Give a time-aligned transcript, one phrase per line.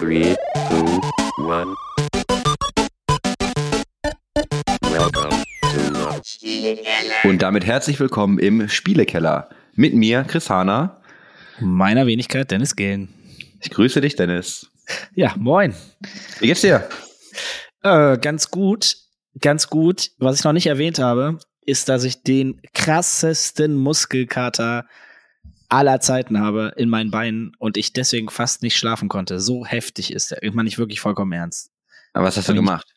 [0.00, 0.34] Three,
[0.70, 1.00] two,
[1.44, 1.76] one.
[4.80, 9.50] Welcome to the Und damit herzlich willkommen im Spielekeller.
[9.74, 11.02] Mit mir, Chris Hahner.
[11.60, 13.12] Meiner Wenigkeit Dennis Gehlen.
[13.60, 14.70] Ich grüße dich, Dennis.
[15.14, 15.74] Ja, moin.
[16.38, 16.88] Wie geht's dir?
[17.82, 18.96] Äh, ganz gut,
[19.38, 20.12] ganz gut.
[20.16, 24.86] Was ich noch nicht erwähnt habe, ist, dass ich den krassesten Muskelkater
[25.70, 29.40] aller Zeiten habe in meinen Beinen und ich deswegen fast nicht schlafen konnte.
[29.40, 30.42] So heftig ist der.
[30.42, 31.70] Ich meine, ich wirklich vollkommen ernst.
[32.12, 32.92] Aber was hast du gemacht?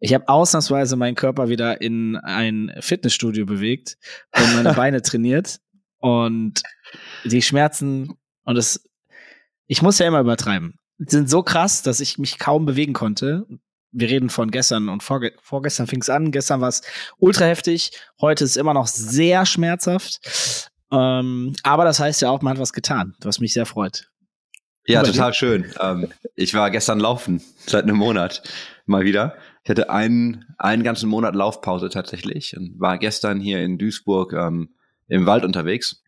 [0.00, 3.98] Ich habe ausnahmsweise meinen Körper wieder in ein Fitnessstudio bewegt
[4.34, 5.60] und meine Beine trainiert
[5.98, 6.62] und
[7.24, 8.88] die Schmerzen und es,
[9.66, 13.46] ich muss ja immer übertreiben, sind so krass, dass ich mich kaum bewegen konnte.
[13.90, 16.30] Wir reden von gestern und vorge vorgestern fing es an.
[16.30, 16.82] Gestern war es
[17.18, 17.90] ultra heftig.
[18.20, 20.70] Heute ist es immer noch sehr schmerzhaft.
[20.90, 24.10] Ähm, aber das heißt ja auch, man hat was getan, was mich sehr freut.
[24.86, 25.66] Ja, total schön.
[25.80, 28.42] Ähm, ich war gestern laufen, seit einem Monat
[28.86, 29.36] mal wieder.
[29.62, 34.70] Ich hatte einen, einen ganzen Monat Laufpause tatsächlich und war gestern hier in Duisburg ähm,
[35.08, 36.02] im Wald unterwegs.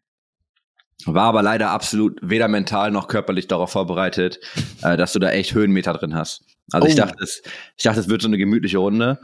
[1.04, 4.38] War aber leider absolut weder mental noch körperlich darauf vorbereitet,
[4.82, 6.44] äh, dass du da echt Höhenmeter drin hast.
[6.72, 6.98] Also ich Oh.
[6.98, 7.42] dachte, es,
[7.76, 9.20] ich dachte, es wird so eine gemütliche Runde.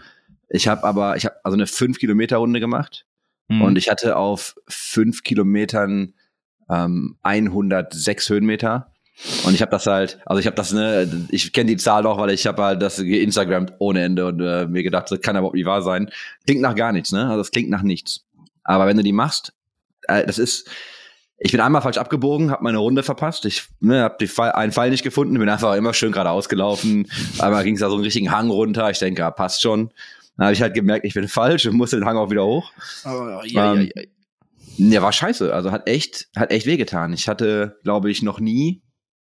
[0.51, 3.07] Ich habe aber, ich habe also eine 5 Kilometer Runde gemacht
[3.48, 3.62] Mhm.
[3.62, 6.14] und ich hatte auf fünf Kilometern
[6.69, 8.92] ähm, 106 Höhenmeter.
[9.44, 12.19] Und ich habe das halt, also ich habe das, ne, ich kenne die Zahl noch,
[12.19, 15.47] weil ich habe halt das geinstagrammt ohne Ende und äh, mir gedacht, das kann aber
[15.47, 16.11] überhaupt nicht wahr sein.
[16.44, 17.27] Klingt nach gar nichts, ne?
[17.27, 18.27] Also es klingt nach nichts.
[18.62, 19.55] Aber wenn du die machst,
[20.02, 20.69] äh, das ist,
[21.39, 23.47] ich bin einmal falsch abgebogen, habe meine Runde verpasst.
[23.47, 27.11] Ich ne, habe die Fall, einen Pfeil nicht gefunden, bin einfach immer schön geradeaus gelaufen.
[27.39, 28.91] Einmal ging es da so einen richtigen Hang runter.
[28.91, 29.91] Ich denke, ja, passt schon.
[30.37, 32.73] Dann habe ich halt gemerkt, ich bin falsch und musste den Hang auch wieder hoch.
[33.05, 34.09] Oh, ja, Ähm, ja, ja.
[34.79, 35.55] Ja, war scheiße.
[35.55, 37.12] Also hat echt, hat echt wehgetan.
[37.15, 38.83] Ich hatte, glaube ich, noch nie,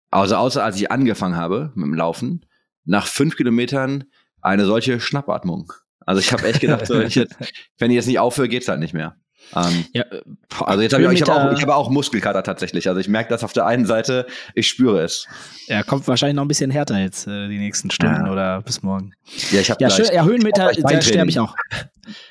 [0.09, 2.45] also außer als ich angefangen habe mit dem Laufen,
[2.85, 4.05] nach fünf Kilometern
[4.41, 5.71] eine solche Schnappatmung.
[6.05, 7.35] Also ich habe echt gedacht, so, ich jetzt,
[7.77, 9.15] wenn ich jetzt nicht aufhöre, geht's halt nicht mehr.
[9.55, 12.43] Ähm, ja äh, boah, also jetzt habe ich, ich habe auch, ich habe auch Muskelkater
[12.43, 12.87] tatsächlich.
[12.87, 14.25] Also ich merke das auf der einen Seite,
[14.55, 15.27] ich spüre es.
[15.67, 18.31] Ja, kommt wahrscheinlich noch ein bisschen härter jetzt äh, die nächsten Stunden Ja.
[18.31, 19.13] oder bis morgen.
[19.51, 21.55] Ja, ich habe Ja, ja Höhenmeter, da sterbe ich auch.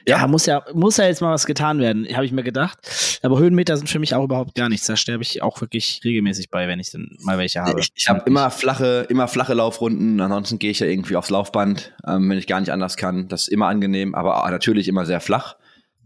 [0.07, 0.19] Ja?
[0.19, 2.79] Ja, muss ja, muss ja jetzt mal was getan werden, habe ich mir gedacht.
[3.23, 4.87] Aber Höhenmeter sind für mich auch überhaupt gar nichts.
[4.87, 7.81] Da sterbe ich auch wirklich regelmäßig bei, wenn ich dann mal welche habe.
[7.81, 10.21] Ich, ich habe immer flache, immer flache Laufrunden.
[10.21, 13.29] Ansonsten gehe ich ja irgendwie aufs Laufband, ähm, wenn ich gar nicht anders kann.
[13.29, 15.57] Das ist immer angenehm, aber natürlich immer sehr flach.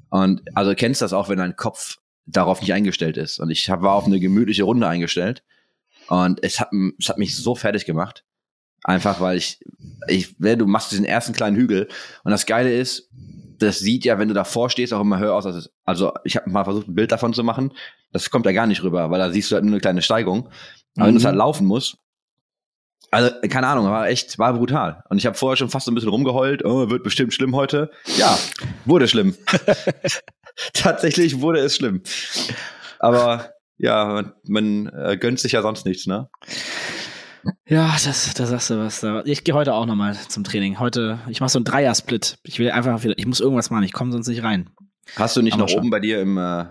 [0.08, 3.38] Und also du kennst das auch, wenn dein Kopf darauf nicht eingestellt ist.
[3.38, 5.42] Und ich war auf eine gemütliche Runde eingestellt.
[6.08, 8.24] Und es hat, es hat mich so fertig gemacht.
[8.84, 9.60] Einfach weil ich,
[10.08, 11.88] ich, ne, du machst diesen ersten kleinen Hügel.
[12.22, 13.10] Und das Geile ist,
[13.58, 15.46] das sieht ja, wenn du davor stehst, auch immer höher aus.
[15.46, 17.72] Als es, also ich habe mal versucht, ein Bild davon zu machen.
[18.12, 20.48] Das kommt ja gar nicht rüber, weil da siehst du halt nur eine kleine Steigung.
[20.96, 21.28] Aber wenn du es Mhm.
[21.28, 21.98] halt laufen musst,
[23.10, 25.02] also keine Ahnung, war echt, war brutal.
[25.08, 27.90] Und ich habe vorher schon fast so ein bisschen rumgeheult, oh, wird bestimmt schlimm heute.
[28.18, 28.38] Ja,
[28.84, 29.36] wurde schlimm.
[30.72, 32.02] Tatsächlich wurde es schlimm.
[32.98, 36.28] Aber ja, man, äh, gönnt sich ja sonst nichts, ne?
[37.66, 39.04] Ja, das, da sagst du was.
[39.24, 40.80] Ich gehe heute auch nochmal zum Training.
[40.80, 42.38] Heute, ich mache so einen Dreier-Split.
[42.42, 44.70] Ich will einfach wieder, ich muss irgendwas machen, ich komme sonst nicht rein.
[45.14, 45.80] Hast du nicht Aber noch schon.
[45.80, 46.64] oben bei dir im, äh,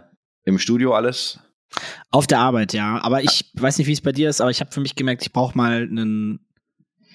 [0.43, 1.39] im Studio alles?
[2.11, 3.01] Auf der Arbeit, ja.
[3.01, 5.23] Aber ich weiß nicht, wie es bei dir ist, aber ich habe für mich gemerkt,
[5.23, 6.39] ich brauche mal einen,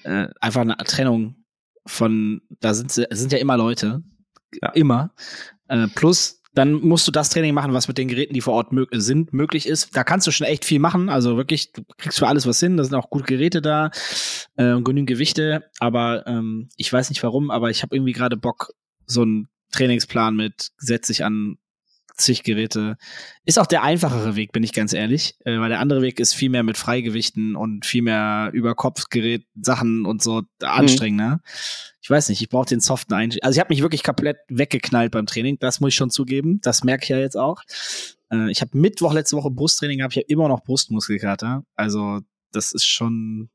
[0.03, 1.35] äh, einfach eine Trennung
[1.85, 4.03] von, da sind, sind ja immer Leute.
[4.61, 4.69] Ja.
[4.71, 5.13] Immer.
[5.67, 8.73] Äh, plus, dann musst du das Training machen, was mit den Geräten, die vor Ort
[8.73, 9.95] mög sind, möglich ist.
[9.95, 11.09] Da kannst du schon echt viel machen.
[11.09, 12.75] Also wirklich, du kriegst für alles was hin.
[12.75, 13.91] Da sind auch gute Geräte da
[14.57, 15.69] äh, und genügend Gewichte.
[15.79, 18.73] Aber ähm, ich weiß nicht warum, aber ich habe irgendwie gerade Bock,
[19.05, 21.57] so einen Trainingsplan mit setz dich an
[22.21, 22.97] zig Geräte.
[23.45, 25.35] Ist auch der einfachere Weg, bin ich ganz ehrlich.
[25.45, 29.45] Äh, weil der andere Weg ist viel mehr mit Freigewichten und viel mehr über Kopfgerät
[29.59, 31.41] Sachen und so anstrengender.
[32.01, 33.43] Ich weiß nicht, ich brauche den soften Einstieg.
[33.43, 36.59] Also ich habe mich wirklich komplett weggeknallt beim Training, das muss ich schon zugeben.
[36.61, 37.61] Das merke ich ja jetzt auch.
[38.31, 41.63] Äh, ich habe Mittwoch letzte Woche Brusttraining gehabt, ich habe immer noch Brustmuskelkater.
[41.75, 42.21] Also
[42.51, 43.49] das ist schon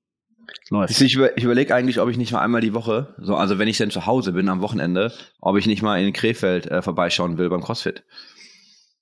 [0.71, 1.01] läuft.
[1.01, 3.69] Ich, über, ich überlege eigentlich, ob ich nicht mal einmal die Woche, so, also wenn
[3.69, 7.39] ich denn zu Hause bin am Wochenende, ob ich nicht mal in Krefeld äh, vorbeischauen
[7.39, 8.05] will beim CrossFit.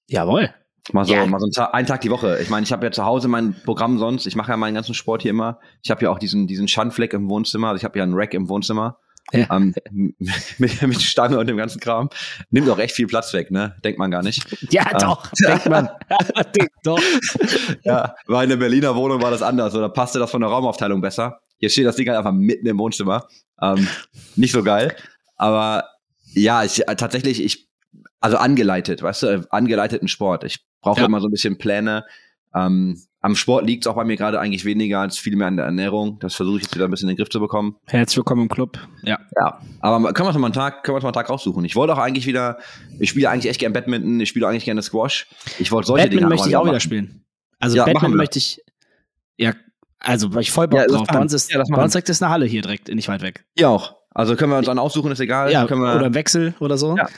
[0.09, 0.53] Jawohl.
[0.93, 1.25] Mal so, Ja.
[1.25, 2.39] mal so einen, Ta einen Tag die Woche.
[2.43, 4.27] Ich meine, ich habe ja zu Hause mein Programm sonst.
[4.27, 5.59] Ich mache ja meinen ganzen Sport hier immer.
[5.83, 7.69] Ich habe ja auch diesen, diesen Schandfleck im Wohnzimmer.
[7.69, 8.99] Also ich habe ja einen Rack im Wohnzimmer.
[9.33, 9.47] Ja.
[9.57, 9.75] Ähm,
[10.59, 12.11] mit, mit Stange und dem ganzen Kram.
[12.51, 13.75] Nimmt auch echt viel Platz weg, ne?
[13.83, 14.45] Denkt man gar nicht.
[14.71, 14.99] Ja, Ah.
[14.99, 15.89] doch, denkt man.
[16.55, 17.01] denkt doch.
[17.85, 19.75] Ja, war in der Berliner Wohnung war das anders.
[19.75, 21.41] Oder passte das von der Raumaufteilung besser.
[21.59, 23.27] Hier steht das Ding halt einfach mitten im Wohnzimmer.
[23.63, 23.89] Ähm,
[24.37, 24.95] nicht so geil.
[25.37, 25.85] Aber
[26.35, 27.64] ja, ich äh, tatsächlich, ich,
[28.25, 30.45] also angeleitet, weißt du, angeleiteten Sport.
[30.45, 31.07] Ich brauche Ja.
[31.07, 32.05] immer so ein bisschen Pläne.
[32.55, 35.57] Ähm, am Sport liegt es auch bei mir gerade eigentlich weniger als viel mehr an
[35.59, 36.19] der Ernährung.
[36.21, 37.77] Das versuche ich jetzt wieder ein bisschen in den Griff zu bekommen.
[37.87, 38.79] Herzlich willkommen im Club.
[39.03, 39.19] Ja.
[39.39, 41.65] Ja, aber können wir uns mal einen Tag, können wir uns mal einen Tag raussuchen.
[41.67, 42.59] Ich wollte auch eigentlich wieder,
[42.99, 45.27] ich spiele eigentlich echt gerne Badminton, ich spiele eigentlich gerne Squash.
[45.59, 46.81] Ich wollte solche Badminton Dinge möchte ich auch wieder machen.
[46.81, 47.25] spielen.
[47.61, 48.63] Also Ja, machen Badminton möchte ich,
[49.37, 49.53] ja,
[49.99, 51.07] also weil ich voll Bock Ja, drauf.
[51.09, 53.45] Bei uns ist, Ja, bei uns direkt ist eine Halle hier direkt, nicht weit weg.
[53.59, 53.97] Ja auch.
[54.15, 55.51] Also können wir uns einen aussuchen, ist egal.
[55.51, 56.97] Ja, können wir, oder im Wechsel oder so.
[56.97, 57.09] Ja.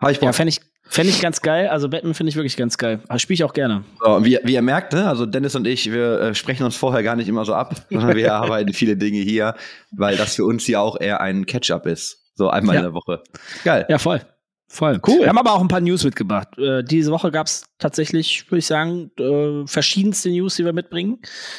[0.00, 1.68] Hab ich Ja, fände ich, fänd ich ganz geil.
[1.68, 3.00] Also Badminton finde ich wirklich ganz geil.
[3.08, 3.84] Aber Spiele ich auch gerne.
[4.04, 7.02] So, wie, wie ihr merkt, ne, also Dennis und ich, wir äh, sprechen uns vorher
[7.02, 9.54] gar nicht immer so ab, sondern wir arbeiten viele Dinge hier,
[9.92, 12.20] weil das für uns hier auch eher ein Catch-up ist.
[12.34, 12.80] So einmal Ja.
[12.80, 13.22] in der Woche.
[13.64, 13.86] Geil.
[13.88, 14.20] Ja, voll.
[14.66, 14.98] Voll.
[15.06, 15.20] Cool.
[15.20, 16.48] Wir haben aber auch ein paar News mitgebracht.
[16.58, 21.18] Äh, diese Woche gab es tatsächlich, würde ich sagen, äh, verschiedenste News, die wir mitbringen.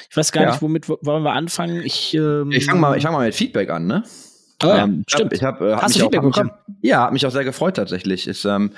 [0.10, 0.50] Ich weiß gar Ja.
[0.52, 1.82] nicht, womit wollen wir anfangen.
[1.86, 4.04] Ich, ähm, Ich fange mal, ich fang mal mit Feedback an, ne?
[4.64, 5.34] Oh, ja, Ähm, stimmt.
[5.34, 6.52] Ich hab, ich hab, äh, hab Hast mich du auch, Feedback mich, bekommen?
[6.82, 8.28] Ja, hat mich auch sehr gefreut tatsächlich.
[8.28, 8.72] Ist, ähm,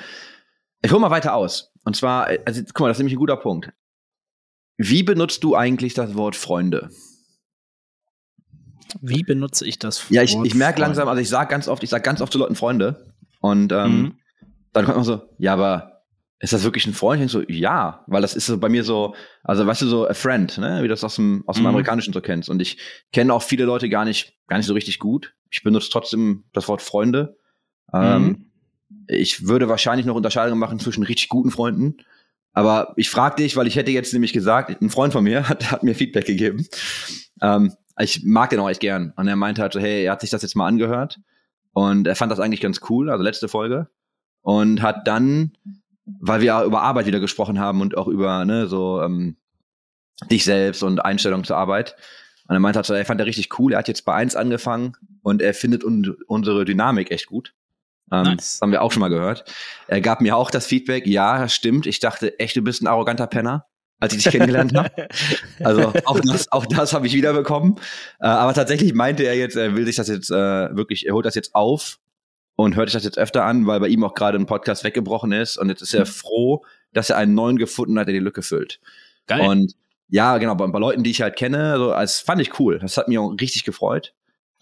[0.81, 1.71] ich hole mal weiter aus.
[1.83, 3.71] Und zwar, äh, also, guck mal, das ist nämlich ein guter Punkt.
[4.77, 6.89] Wie benutzt du eigentlich das Wort Freunde?
[9.01, 10.05] Wie benutze ich das?
[10.09, 12.31] Ja, ich, Wort ich merke langsam, also ich sage ganz oft, ich sage ganz oft
[12.31, 13.13] zu Leuten Freunde.
[13.41, 14.15] Und ähm, Mhm.
[14.73, 15.96] dann kommt man so, ja, aber
[16.39, 17.21] ist das wirklich ein Freund?
[17.23, 20.07] Ich denk so, ja, weil das ist so bei mir so, also weißt du, so
[20.07, 20.77] a friend, ne?
[20.79, 21.69] Wie du das aus dem, aus dem Mhm.
[21.69, 22.49] Amerikanischen so kennst.
[22.49, 22.77] Und ich
[23.11, 25.33] kenne auch viele Leute gar nicht, gar nicht so richtig gut.
[25.49, 27.37] Ich benutze trotzdem das Wort Freunde.
[27.93, 28.51] Ähm, Mhm.
[29.07, 31.97] ich würde wahrscheinlich noch Unterscheidungen machen zwischen richtig guten Freunden.
[32.53, 35.71] Aber ich frage dich, weil ich hätte jetzt nämlich gesagt, ein Freund von mir hat,
[35.71, 36.67] hat mir Feedback gegeben.
[37.41, 39.11] Ähm, ich mag den auch echt gern.
[39.15, 41.19] Und er meinte halt so, hey, er hat sich das jetzt mal angehört.
[41.73, 43.87] Und er fand das eigentlich ganz cool, also letzte Folge.
[44.41, 45.53] Und hat dann,
[46.19, 49.35] weil wir über Arbeit wieder gesprochen haben und auch über, ne, so, ähm,
[50.31, 51.95] dich selbst und Einstellung zur Arbeit.
[52.47, 53.73] Und er meinte er fand er richtig cool.
[53.73, 57.53] Er hat jetzt bei eins angefangen und er findet un unsere Dynamik echt gut.
[58.11, 58.35] Ähm, Nice.
[58.37, 59.43] Das haben wir auch schon mal gehört.
[59.87, 61.85] Er gab mir auch das Feedback, ja, das stimmt.
[61.85, 63.65] Ich dachte echt, du bist ein arroganter Penner,
[63.99, 64.89] als ich dich kennengelernt habe.
[65.63, 67.75] Also auch das, auch das habe ich wiederbekommen.
[68.19, 71.25] Äh, aber tatsächlich meinte er jetzt, er will sich das jetzt äh, wirklich, er holt
[71.25, 71.99] das jetzt auf
[72.57, 75.31] und hört sich das jetzt öfter an, weil bei ihm auch gerade ein Podcast weggebrochen
[75.31, 75.57] ist.
[75.57, 78.79] Und jetzt ist er froh, dass er einen neuen gefunden hat, der die Lücke füllt.
[79.27, 79.47] Geil.
[79.47, 79.75] Und
[80.09, 82.79] ja, genau, bei, bei Leuten, die ich halt kenne, so, das fand ich cool.
[82.79, 84.15] Das hat mich auch richtig gefreut.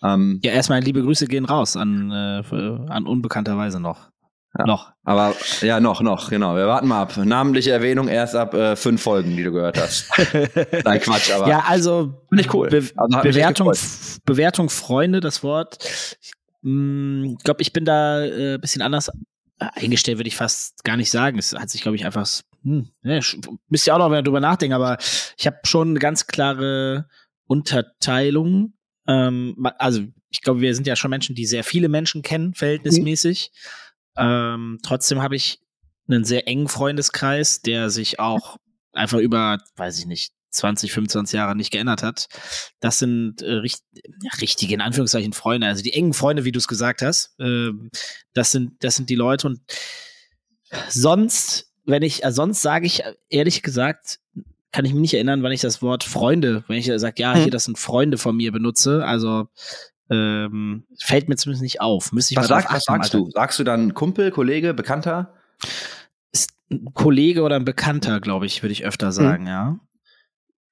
[0.03, 2.44] Ähm, ja, erstmal liebe Grüße gehen raus an, äh,
[2.92, 4.09] an unbekannterweise noch.
[4.57, 4.65] Ja.
[4.65, 4.91] Noch.
[5.03, 6.56] aber ja, noch, noch, genau.
[6.56, 7.15] Wir warten mal ab.
[7.18, 10.09] Namentliche Erwähnung erst ab äh, fünf Folgen, die du gehört hast.
[10.83, 12.69] Nein, Quatsch, aber ja, also Finde ich cool.
[12.69, 13.71] Be Also Bewertung,
[14.25, 15.77] Bewertung Freunde, das Wort.
[16.21, 16.31] Ich
[16.65, 19.12] glaube, ich bin da äh, bisschen anders
[19.57, 21.38] eingestellt, würde ich fast gar nicht sagen.
[21.38, 22.27] Es hat sich, glaube ich, einfach,
[22.63, 23.19] hm, ne,
[23.69, 24.97] müsst ihr auch noch mal drüber nachdenken, aber
[25.38, 27.07] ich habe schon eine ganz klare
[27.47, 28.73] Unterteilung.
[29.07, 33.51] Ähm, also ich glaube, wir sind ja schon Menschen, die sehr viele Menschen kennen, verhältnismäßig.
[34.17, 35.59] Ähm, trotzdem habe ich
[36.07, 38.57] einen sehr engen Freundeskreis, der sich auch
[38.94, 42.28] einfach über, weiß ich nicht, 20, 25 Jahre nicht geändert hat.
[42.80, 45.68] Das sind äh, richt ja, richtige, in Anführungszeichen, Freunde.
[45.68, 47.36] Also die engen Freunde, wie du es gesagt hast.
[47.40, 47.90] Ähm,
[48.34, 49.48] das sind, das sind die Leute.
[49.48, 49.62] Und
[50.90, 54.19] sonst, wenn ich, also sonst sage ich äh, ehrlich gesagt,
[54.72, 57.44] kann ich mich nicht erinnern, wann ich das Wort Freunde, wenn ich sage, ja, Hm.
[57.44, 59.06] hier, das sind Freunde von mir benutze.
[59.06, 59.48] Also
[60.10, 62.12] ähm, fällt mir zumindest nicht auf.
[62.12, 63.25] Müsste ich was, mal sag, drauf was achten, sagst Alter.
[63.25, 63.31] du?
[63.31, 65.34] Sagst du dann Kumpel, Kollege, Bekannter?
[66.31, 69.80] Ist ein Kollege oder ein Bekannter, glaube ich, würde ich öfter sagen, ja.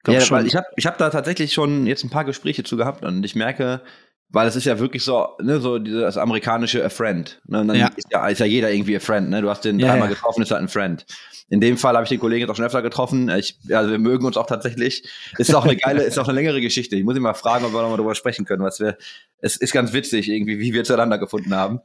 [0.04, 0.38] Glaub ja, schon.
[0.38, 3.24] weil ich habe ich hab da tatsächlich schon jetzt ein paar Gespräche zu gehabt und
[3.24, 3.82] ich merke,
[4.30, 7.40] weil es ist ja wirklich so, ne, so dieses amerikanische a friend.
[7.46, 7.62] Ne?
[7.62, 7.88] Und dann Ja.
[7.96, 9.42] Ist, ja, ist ja jeder irgendwie a friend, ne?
[9.42, 10.16] Du hast den Ja, dreimal ja.
[10.16, 11.06] getroffen, ist halt ein Friend.
[11.50, 13.30] In dem Fall habe ich den Kollegen jetzt auch schon öfter getroffen.
[13.30, 15.08] Ich, also wir mögen uns auch tatsächlich.
[15.38, 16.96] Ist auch eine geile, ist auch eine längere Geschichte.
[16.96, 18.98] Ich muss ihn mal fragen, ob wir nochmal drüber sprechen können, was wir.
[19.38, 21.82] Es ist ganz witzig, irgendwie, wie wir zueinander gefunden haben.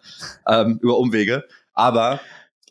[0.48, 1.44] Ähm, über Umwege.
[1.74, 2.18] Aber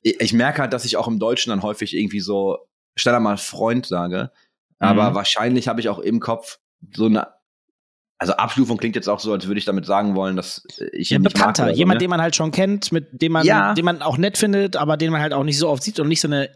[0.02, 2.58] ich, ich merke halt, dass ich auch im Deutschen dann häufig irgendwie so
[2.96, 4.32] schneller mal Freund sage.
[4.80, 5.16] Aber Mhm.
[5.16, 6.60] wahrscheinlich habe ich auch im Kopf
[6.96, 7.28] so eine.
[8.20, 11.18] Also Abstufung klingt jetzt auch so, als würde ich damit sagen wollen, dass ich Ja,
[11.18, 12.04] ihn mag Bekannter, so, jemand, ne?
[12.06, 13.76] den man halt schon kennt, mit dem man, Ja.
[13.76, 16.08] den man auch nett findet, aber den man halt auch nicht so oft sieht und
[16.08, 16.48] nicht so eine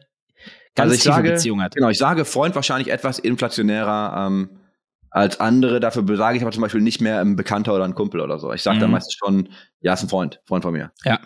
[0.73, 1.75] ganz Also ich tiefe sage- Beziehung hat.
[1.75, 4.49] Genau, ich sage Freund wahrscheinlich etwas inflationärer ähm,
[5.11, 5.79] als andere.
[5.79, 8.51] Dafür sage ich aber zum Beispiel nicht mehr ein Bekannter oder ein Kumpel oder so.
[8.53, 8.93] Ich sage dann Mhm.
[8.93, 9.49] meistens schon,
[9.81, 10.91] ja, ist ein Freund, Freund von mir.
[11.05, 11.19] Ja.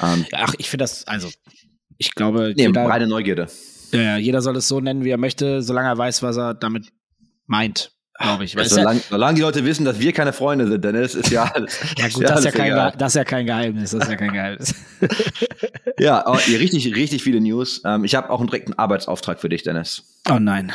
[0.00, 1.28] Ähm, Ach, ich finde das, also,
[1.98, 3.48] ich glaube, nee, reine Neugierde.
[3.92, 6.54] Ja, ja, jeder soll es so nennen, wie er möchte, solange er weiß, was er
[6.54, 6.92] damit
[7.46, 8.54] meint, glaube ich.
[8.56, 11.30] Weil Also, solange, solange die Leute wissen, dass wir keine Freunde sind, denn es ist
[11.30, 11.78] ja alles.
[11.98, 12.90] ja, gut, das ist ja, kein, egal.
[12.90, 14.74] Ge- das ist ja kein Geheimnis, das ist ja kein Geheimnis.
[15.98, 17.82] Ja, aber hier richtig, richtig viele News.
[17.84, 20.20] Ähm, ich habe auch einen direkten Arbeitsauftrag für dich, Dennis.
[20.30, 20.72] Oh nein.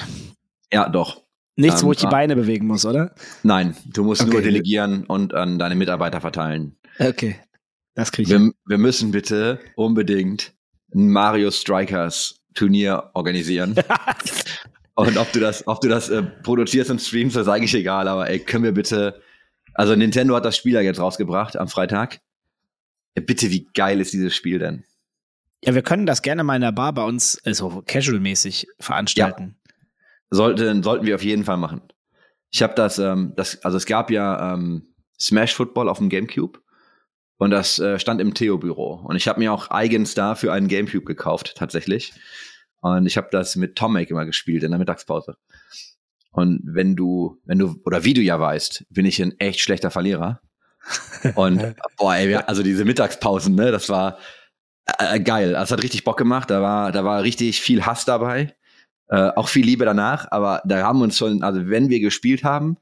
[0.71, 1.21] Ja, doch.
[1.55, 2.09] Nichts, Ähm, wo ich die ah.
[2.11, 3.15] Beine bewegen muss, oder?
[3.41, 4.31] Nein, du musst Okay.
[4.31, 6.75] nur delegieren und an deine Mitarbeiter verteilen.
[6.99, 7.37] Okay.
[7.95, 8.39] Das kriege ich.
[8.39, 10.53] Wir, wir müssen bitte unbedingt
[10.93, 13.75] Mario Strikers Turnier organisieren.
[14.95, 18.07] Und ob du das, ob du das äh, produzierst und streamst, das ist eigentlich egal,
[18.07, 19.21] aber ey, können wir bitte.
[19.73, 22.21] Also Nintendo hat das Spiel ja jetzt rausgebracht am Freitag.
[23.17, 24.85] Ja, bitte, wie geil ist dieses Spiel denn?
[25.65, 29.57] Ja, wir können das gerne mal in der Bar bei uns äh, so casual-mäßig veranstalten.
[30.29, 31.81] Sollten, sollten wir auf jeden Fall machen.
[32.51, 36.59] Ich habe das, ähm, das, also es gab ja ähm, Smash Football auf dem GameCube
[37.37, 39.01] und das äh, stand im Theo-Büro.
[39.05, 42.13] Und ich habe mir auch eigens dafür einen GameCube gekauft, tatsächlich.
[42.81, 45.37] Und ich habe das mit Tomek immer gespielt in der Mittagspause.
[46.31, 49.89] Und wenn du, wenn du, oder wie du ja weißt, bin ich ein echt schlechter
[49.91, 50.41] Verlierer.
[51.35, 54.19] Und boah, ey, also diese Mittagspausen, ne, das war
[54.99, 55.53] äh, geil.
[55.53, 56.49] Das hat richtig Bock gemacht.
[56.49, 58.55] Da war, da war richtig viel Hass dabei.
[59.07, 62.43] Äh, auch viel Liebe danach, aber da haben wir uns schon, also wenn wir gespielt
[62.43, 62.77] haben,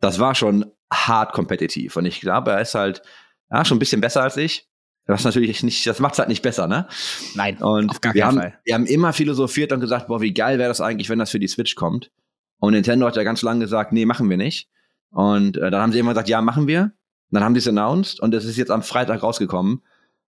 [0.00, 1.96] das war schon hart kompetitiv.
[1.96, 3.02] Und ich glaube, er ist halt
[3.50, 4.66] ja, schon ein bisschen besser als ich.
[5.06, 6.86] Was natürlich nicht, das macht's halt nicht besser, ne?
[7.34, 8.58] Nein, Und auf gar wir keinen haben, Fall.
[8.64, 11.40] wir haben immer philosophiert und gesagt, boah, wie geil wäre das eigentlich, wenn das für
[11.40, 12.12] die Switch kommt.
[12.58, 14.68] Und Nintendo hat ja ganz lange gesagt, nee, machen wir nicht.
[15.10, 16.82] Und äh, dann haben sie immer gesagt, ja, machen wir.
[16.82, 16.92] Und
[17.30, 19.82] dann haben die es announced und es ist jetzt am Freitag rausgekommen.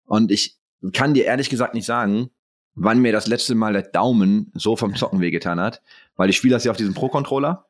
[0.04, 0.56] Und ich
[0.92, 2.30] kann dir ehrlich gesagt nicht sagen,
[2.74, 5.82] wann mir das letzte Mal der Daumen so vom Zocken wehgetan hat,
[6.16, 7.66] weil ich spiele das ja auf diesem Pro-Controller.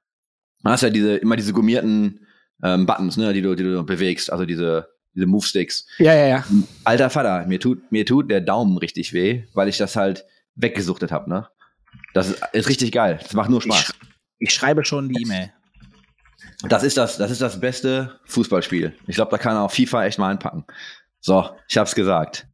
[0.62, 2.21] Da hast ja diese, immer diese gummierten
[2.62, 5.87] ähm, Buttons, ne, die du, die du bewegst, also diese, diese Move-Sticks.
[5.99, 6.45] Ja, ja, ja.
[6.85, 11.12] Alter Vater, mir tut, mir tut der Daumen richtig weh, weil ich das halt weggesuchtet
[11.12, 11.49] habe, ne?
[12.14, 13.19] Das ist, ist richtig geil.
[13.23, 13.95] Das macht nur Spaß.
[14.38, 15.52] Ich schreibe schon die E-Mail.
[16.69, 18.95] Das ist das, das ist das beste Fußballspiel.
[19.07, 20.64] Ich glaube, da kann auch FIFA echt mal einpacken.
[21.21, 22.47] So, ich hab's gesagt.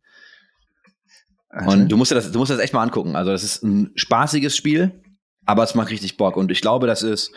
[1.66, 3.16] Und du musst dir das, du musst das echt mal angucken.
[3.16, 5.02] Also, das ist ein spaßiges Spiel,
[5.48, 6.36] aber es macht richtig Bock.
[6.36, 7.32] Und ich glaube, das ist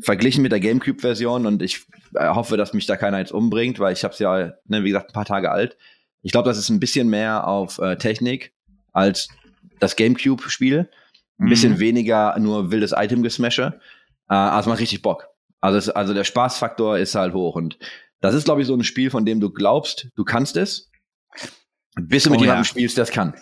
[0.00, 3.92] verglichen mit der GameCube-Version und ich äh, hoffe, dass mich da keiner jetzt umbringt, weil
[3.92, 5.76] ich habe es ja, ne, wie gesagt, ein paar Tage alt.
[6.22, 8.54] Ich glaube, das ist ein bisschen mehr auf äh, Technik
[8.92, 9.28] als
[9.78, 10.88] das GameCube-Spiel.
[11.38, 11.80] Ein bisschen Mhm.
[11.80, 13.78] weniger nur wildes Item-Gesmashe.
[14.30, 15.26] Äh, aber es macht richtig Bock.
[15.60, 17.56] Also, es, also der Spaßfaktor ist halt hoch.
[17.56, 17.78] Und
[18.22, 20.90] das ist, glaube ich, so ein Spiel, von dem du glaubst, du kannst es,
[22.00, 22.64] bis du mit Oh, jemandem ja.
[22.64, 23.34] spielst, der es kann.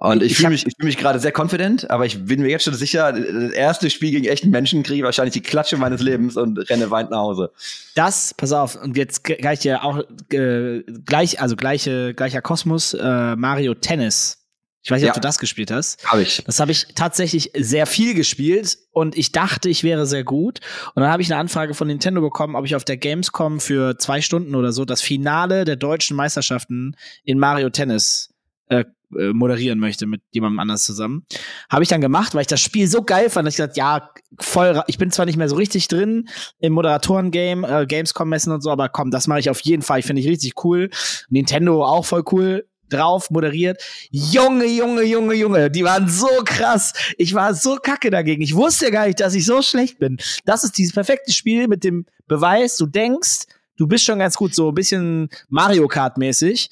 [0.00, 2.48] Und ich, Ich fühle mich, ich fühl mich gerade sehr confident, aber ich bin mir
[2.48, 6.00] jetzt schon sicher, das erste Spiel gegen echten Menschen kriege ich wahrscheinlich die Klatsche meines
[6.00, 7.52] Lebens und renne weint nach Hause.
[7.94, 9.98] Das, pass auf, und jetzt gleich ja auch
[10.32, 14.38] äh, gleich, also gleiche, gleicher Kosmos, äh, Mario Tennis.
[14.82, 15.10] Ich weiß nicht, Ja.
[15.10, 16.02] ob du das gespielt hast.
[16.06, 16.42] Habe ich.
[16.46, 20.60] Das habe ich tatsächlich sehr viel gespielt und ich dachte, ich wäre sehr gut.
[20.94, 23.98] Und dann habe ich eine Anfrage von Nintendo bekommen, ob ich auf der Gamescom für
[23.98, 28.32] zwei Stunden oder so das Finale der deutschen Meisterschaften in Mario Tennis
[28.68, 28.86] äh,
[29.18, 31.24] äh, moderieren möchte mit jemandem anders zusammen.
[31.68, 34.10] Habe ich dann gemacht, weil ich das Spiel so geil fand, dass ich gesagt, ja,
[34.38, 38.70] voll, ich bin zwar nicht mehr so richtig drin im Moderatoren-Game, äh, Gamescom-Messen und so,
[38.70, 40.00] aber komm, das mache ich auf jeden Fall.
[40.00, 40.90] Ich finde ich richtig cool.
[41.28, 43.82] Nintendo auch voll cool drauf, moderiert.
[44.10, 46.92] Junge, Junge, Junge, Junge, die waren so krass.
[47.16, 48.42] Ich war so kacke dagegen.
[48.42, 50.18] Ich wusste gar nicht, dass ich so schlecht bin.
[50.44, 54.54] Das ist dieses perfekte Spiel mit dem Beweis, du denkst, du bist schon ganz gut,
[54.54, 56.70] so ein bisschen Mario Kart mäßig.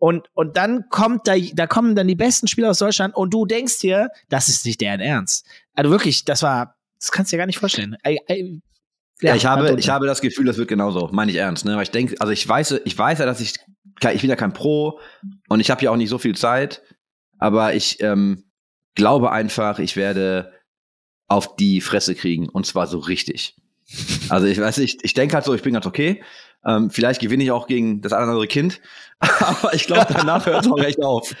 [0.00, 3.44] Und, und dann kommt da, da kommen dann die besten Spieler aus Deutschland und du
[3.44, 5.46] denkst dir, das ist nicht deren Ernst.
[5.74, 7.96] Also wirklich, das war, das kannst du dir gar nicht vorstellen.
[8.02, 8.60] Ei, ei,
[9.20, 11.10] Ja, ich habe, ich habe das Gefühl, das wird genauso.
[11.12, 11.76] Meine ich ernst, ne?
[11.76, 13.56] Weil ich denke, also ich weiß, ich weiß ja, dass ich,
[14.14, 15.00] ich bin ja kein Pro
[15.48, 16.80] und ich habe ja auch nicht so viel Zeit,
[17.36, 18.44] aber ich ähm,
[18.94, 20.50] glaube einfach, ich werde
[21.28, 23.54] auf die Fresse kriegen und zwar so richtig.
[24.30, 26.22] Also ich weiß, ich, ich denke halt so, ich bin ganz okay.
[26.64, 28.80] Ähm, vielleicht gewinne ich auch gegen das andere Kind,
[29.20, 31.34] aber ich glaube, danach hört es auch recht auf.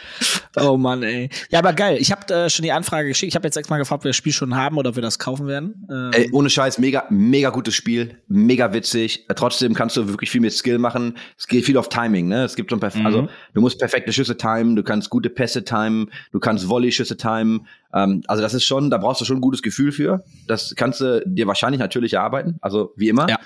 [0.60, 1.30] Oh Mann, ey.
[1.50, 1.96] Ja, aber geil.
[1.98, 3.30] Ich habe äh, schon die Anfrage geschickt.
[3.30, 5.02] Ich habe jetzt extra mal gefragt, ob wir das Spiel schon haben oder ob wir
[5.02, 5.86] das kaufen werden.
[5.90, 9.24] Ähm, Ey, ohne Scheiß, mega, mega gutes Spiel, mega witzig.
[9.28, 11.16] Äh, Trotzdem kannst du wirklich viel mit Skill machen.
[11.38, 12.44] Es geht viel auf Timing, ne?
[12.44, 13.06] Es gibt so ein perf Mhm.
[13.06, 17.66] also du musst perfekte Schüsse timen, du kannst gute Pässe timen, du kannst Volley-Schüsse timen.
[17.94, 20.22] Ähm, also das ist schon, da brauchst du schon ein gutes Gefühl für.
[20.48, 23.28] Das kannst du dir wahrscheinlich natürlich erarbeiten, also wie immer.
[23.28, 23.38] Ja.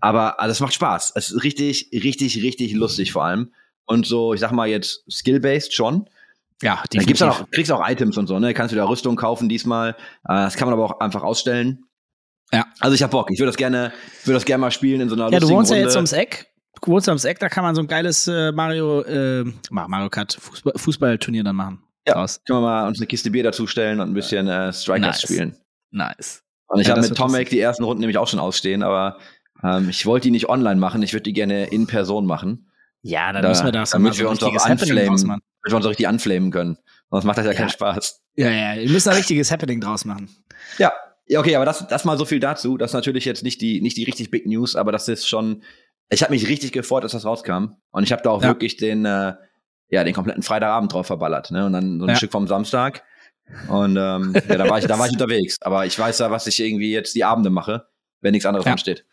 [0.00, 1.12] Aber also es macht Spaß.
[1.16, 3.52] Es ist richtig, richtig, richtig lustig vor allem.
[3.86, 6.08] Und so, ich sag mal jetzt skill-based schon.
[6.62, 7.40] ja, Dann gibt's definitiv.
[7.42, 8.52] auch, kriegst auch Items und so, ne?
[8.54, 9.90] Kannst wieder Rüstung kaufen diesmal.
[9.90, 9.94] Äh,
[10.28, 11.84] das kann man aber auch einfach ausstellen.
[12.52, 12.66] Ja.
[12.80, 13.30] Also ich hab Bock.
[13.30, 13.92] Ich würde das gerne,
[14.24, 16.46] würde das gerne mal spielen in so einer Ja, du wohnst ja jetzt ums Eck.
[16.82, 20.08] Du wohnst ja ums Eck, da kann man so ein geiles äh, Mario, äh, Mario
[20.10, 21.82] Kart Fußball, Fußballturnier dann machen.
[22.06, 22.14] Ja.
[22.14, 22.40] Draus.
[22.46, 25.22] Können wir mal uns eine Kiste Bier dazustellen und ein bisschen äh, Strikers Nice.
[25.22, 25.56] spielen.
[25.90, 26.42] Nice.
[26.68, 29.18] Und ich Ja, habe mit Tomek die ersten Runden nämlich auch schon ausstehen, aber
[29.62, 31.02] ähm, ich wollte die nicht online machen.
[31.02, 32.64] Ich würde die gerne in Person machen,
[33.02, 35.06] Ja, dann Da- müssen wir das damit so wir uns auch anflamen.
[35.06, 35.40] draus machen.
[35.62, 36.78] damit wir uns auch richtig anflamen können.
[37.10, 37.56] Sonst macht das ja, Ja.
[37.58, 38.22] keinen Spaß.
[38.36, 40.28] Ja, ja, wir müssen ein richtiges Happening draus machen.
[40.78, 40.92] Ja.
[41.26, 42.76] Ja, okay, aber das, das mal so viel dazu.
[42.78, 45.62] Das ist natürlich jetzt nicht die, nicht die richtig Big News, aber das ist schon.
[46.10, 47.72] Ich habe mich richtig gefreut, dass das rauskam.
[47.90, 48.48] Und ich habe da auch Ja.
[48.48, 49.34] wirklich den, äh,
[49.90, 51.50] ja, den kompletten Freitagabend drauf verballert.
[51.50, 51.66] Ne?
[51.66, 52.16] Und dann so ein Ja.
[52.16, 53.02] Stück vom Samstag.
[53.68, 55.56] Und ähm, ja, da war ich, da war ich unterwegs.
[55.60, 57.86] Aber ich weiß ja, was ich irgendwie jetzt die Abende mache,
[58.20, 58.72] wenn nichts anderes Ja.
[58.72, 59.04] ansteht.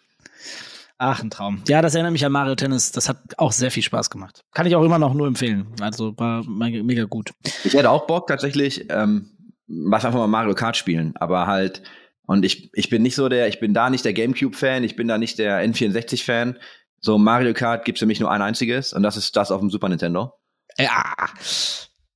[0.98, 1.62] Ach, ein Traum.
[1.68, 2.92] Ja, das erinnert mich an Mario Tennis.
[2.92, 4.42] Das hat auch sehr viel Spaß gemacht.
[4.54, 5.68] Kann ich auch immer noch nur empfehlen.
[5.82, 7.32] Also war me- mega gut.
[7.66, 9.32] Ich hätte auch Bock tatsächlich, ähm,
[9.68, 11.84] was einfach mal Mario Kart spielen, aber halt,
[12.28, 15.08] und ich, ich bin nicht so der, ich bin da nicht der Gamecube-Fan, ich bin
[15.08, 16.58] da nicht der N64-Fan.
[17.02, 19.70] So Mario Kart gibt's für mich nur ein einziges und das ist das auf dem
[19.70, 20.32] Super Nintendo.
[20.78, 21.04] Ja.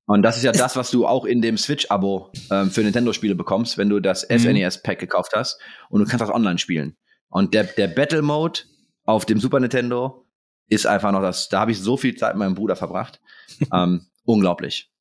[0.06, 3.78] Und das ist ja das, was du auch in dem Switch-Abo ähm, für Nintendo-Spiele bekommst,
[3.78, 4.40] wenn du das Mhm.
[4.40, 5.60] SNES-Pack gekauft hast
[5.90, 6.96] und du kannst das online spielen.
[7.30, 8.62] Und der, der Battle-Mode
[9.04, 10.26] auf dem Super Nintendo
[10.68, 13.20] ist einfach noch das, da habe ich so viel Zeit mit meinem Bruder verbracht.
[13.74, 14.92] ähm, unglaublich.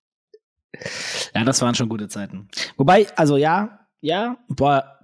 [1.35, 2.49] Ja, das waren schon gute Zeiten.
[2.77, 4.99] Wobei, also ja, ja, boah.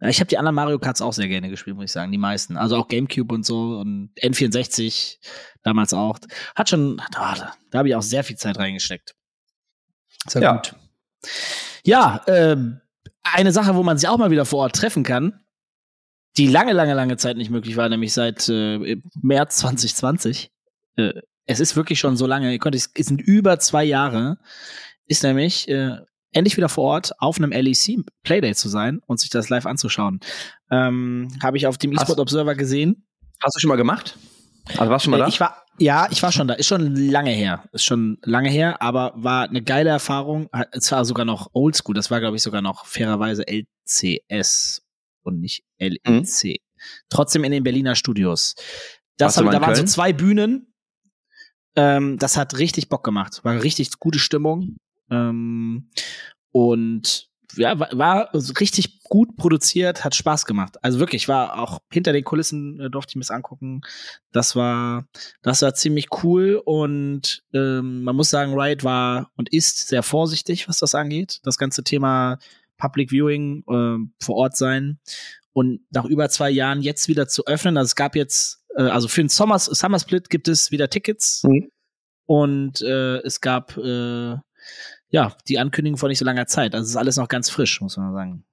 [0.00, 2.56] Ich habe die anderen Mario Karts auch sehr gerne gespielt, muss ich sagen, die meisten.
[2.56, 5.18] Also auch GameCube und so und N64
[5.62, 6.18] damals auch.
[6.54, 9.14] Hat schon, ah, da, da habe ich auch sehr viel Zeit reingesteckt.
[10.34, 10.52] Ja, Ja.
[10.56, 10.74] gut.
[11.84, 12.80] Ja, ähm,
[13.22, 15.40] eine Sache, wo man sich auch mal wieder vor Ort treffen kann,
[16.36, 20.50] die lange, lange, lange Zeit nicht möglich war, nämlich seit äh, März 2020.
[20.96, 21.12] Äh,
[21.46, 24.38] es ist wirklich schon so lange, ihr könnt, es sind über zwei Jahre,
[25.06, 25.96] ist nämlich äh,
[26.32, 30.20] endlich wieder vor Ort auf einem LEC Playdate zu sein und sich das live anzuschauen.
[30.70, 33.06] Ähm, Habe ich auf dem eSport Observer gesehen.
[33.42, 34.16] Hast du schon mal gemacht?
[34.78, 35.28] Also warst du schon mal Äh, da?
[35.28, 36.54] Ich war, ja, ich war schon da.
[36.54, 37.64] Ist schon lange her.
[37.72, 40.48] Ist schon lange her, aber war eine geile Erfahrung.
[40.72, 41.94] Es war sogar noch Oldschool.
[41.94, 44.82] Das war, glaube ich, sogar noch fairerweise LCS
[45.22, 46.60] und nicht LEC.
[47.08, 48.54] Trotzdem in den Berliner Studios.
[49.16, 50.72] Das hab, da waren so zwei Bühnen.
[51.76, 53.40] Ähm, das hat richtig Bock gemacht.
[53.44, 54.76] War richtig gute Stimmung.
[55.10, 55.90] Ähm,
[56.52, 58.30] und ja, war,
[58.60, 60.76] richtig gut produziert, hat Spaß gemacht.
[60.82, 63.80] Also wirklich, war auch hinter den Kulissen äh, durfte ich mir das angucken.
[64.32, 65.06] Das war,
[65.42, 70.68] das war ziemlich cool und ähm, man muss sagen, Riot war und ist sehr vorsichtig,
[70.68, 71.40] was das angeht.
[71.42, 72.38] Das ganze Thema
[72.78, 74.98] Public Viewing äh, vor Ort sein
[75.52, 77.76] und nach über zwei Jahren jetzt wieder zu öffnen.
[77.76, 81.42] Also es gab jetzt, äh, also für den Sommer, Summer Split gibt es wieder Tickets
[81.44, 81.70] Mhm.
[82.26, 84.36] und äh, es gab äh,
[85.10, 86.74] ja die Ankündigung vor nicht so langer Zeit.
[86.74, 88.44] Also es ist alles noch ganz frisch, muss man sagen.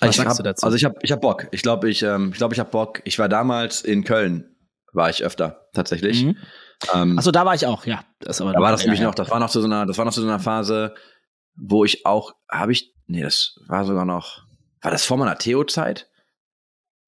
[0.00, 0.64] Was ich sagst hab, du dazu?
[0.64, 1.48] Also ich habe ich hab Bock.
[1.50, 3.02] Ich glaube, ich, ähm, ich, glaub, ich habe Bock.
[3.04, 4.56] Ich war damals in Köln,
[4.92, 6.24] war ich öfter tatsächlich.
[6.24, 6.36] Mhm.
[6.94, 8.04] Ähm, Achso, da war ich auch, ja.
[8.20, 9.06] Das aber da war das ja, nämlich ja.
[9.06, 10.94] noch, das war noch zu so einer, das war noch zu so einer Phase,
[11.54, 14.44] wo ich auch, habe ich, nee, das war sogar noch,
[14.80, 16.08] war das vor meiner Theo-Zeit?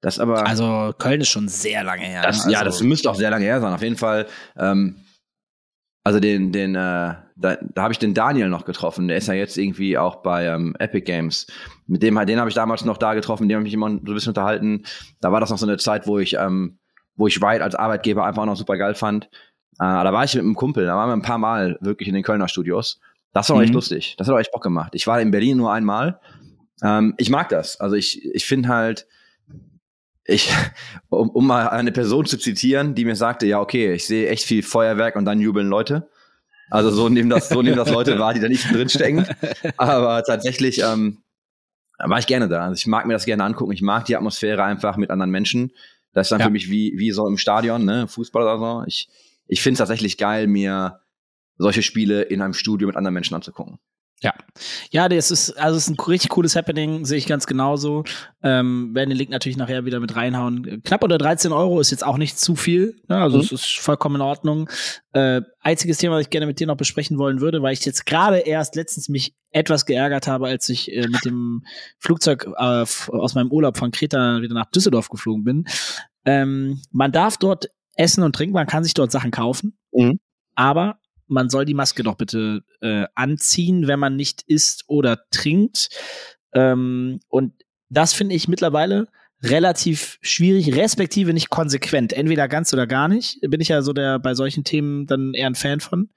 [0.01, 2.23] Das aber, Also Köln ist schon sehr lange her.
[2.23, 2.53] das, ne?
[2.53, 3.73] ja, also, das müsste auch sehr lange her sein.
[3.73, 5.03] Auf jeden Fall, ähm,
[6.05, 9.09] also den, den, äh, da, da habe ich den Daniel noch getroffen.
[9.09, 11.47] Der ist ja jetzt irgendwie auch bei ähm, Epic Games.
[11.87, 13.91] Mit dem, den habe ich damals noch da getroffen, mit dem habe ich mich immer
[13.91, 14.85] so ein bisschen unterhalten.
[15.21, 16.79] Da war das noch so eine Zeit, wo ich, ähm,
[17.17, 19.25] wo ich Riot als Arbeitgeber einfach auch noch super geil fand.
[19.25, 19.29] Äh,
[19.79, 22.23] da war ich mit einem Kumpel, da waren wir ein paar Mal wirklich in den
[22.23, 23.01] Kölner Studios.
[23.33, 23.75] Das war auch echt Mhm.
[23.75, 24.15] lustig.
[24.17, 24.95] Das hat auch echt Bock gemacht.
[24.95, 26.21] Ich war in Berlin nur einmal.
[26.83, 27.81] Ähm, ich mag das.
[27.81, 29.09] Also ich, ich finde halt,
[30.25, 30.51] ich,
[31.09, 34.45] um, um mal eine Person zu zitieren, die mir sagte, ja, okay, ich sehe echt
[34.45, 36.09] viel Feuerwerk und dann jubeln Leute.
[36.71, 39.27] Also so nehmen das, so nehmen das Leute wahr, die da nicht drinstecken.
[39.77, 41.23] Aber tatsächlich ähm,
[41.99, 42.63] war ich gerne da.
[42.65, 43.73] Also ich mag mir das gerne angucken.
[43.73, 45.73] Ich mag die Atmosphäre einfach mit anderen Menschen.
[46.13, 46.47] Das ist dann Ja.
[46.47, 48.85] für mich wie, wie so im Stadion, ne, Fußball oder so.
[48.87, 49.09] Ich,
[49.47, 51.01] ich finde es tatsächlich geil, mir
[51.59, 53.79] solche Spiele in einem Studio mit anderen Menschen anzugucken.
[54.91, 58.05] Ja, das ist, also es ist ein richtig cooles Happening, sehe ich ganz genauso.
[58.43, 60.83] Ähm, werden den Link natürlich nachher wieder mit reinhauen.
[60.83, 62.97] Knapp unter 13 Euro ist jetzt auch nicht zu viel.
[63.09, 63.19] Ne?
[63.19, 63.43] Also Mhm.
[63.45, 64.71] es ist vollkommen in Ordnung.
[65.13, 68.07] Äh, einziges Thema, was ich gerne mit dir noch besprechen wollen würde, weil ich jetzt
[68.07, 71.63] gerade erst letztens mich etwas geärgert habe, als ich äh, mit dem
[71.99, 75.65] Flugzeug äh, aus meinem Urlaub von Kreta wieder nach Düsseldorf geflogen bin.
[76.25, 80.19] Ähm, man darf dort essen und trinken, man kann sich dort Sachen kaufen, Mhm.
[80.55, 85.89] aber man soll die Maske doch bitte äh, anziehen, wenn man nicht isst oder trinkt.
[86.53, 87.53] Ähm, und
[87.89, 89.07] das finde ich mittlerweile
[89.43, 92.13] relativ schwierig, respektive nicht konsequent.
[92.13, 93.41] Entweder ganz oder gar nicht.
[93.43, 96.09] Bin ich ja so der bei solchen Themen dann eher ein Fan von.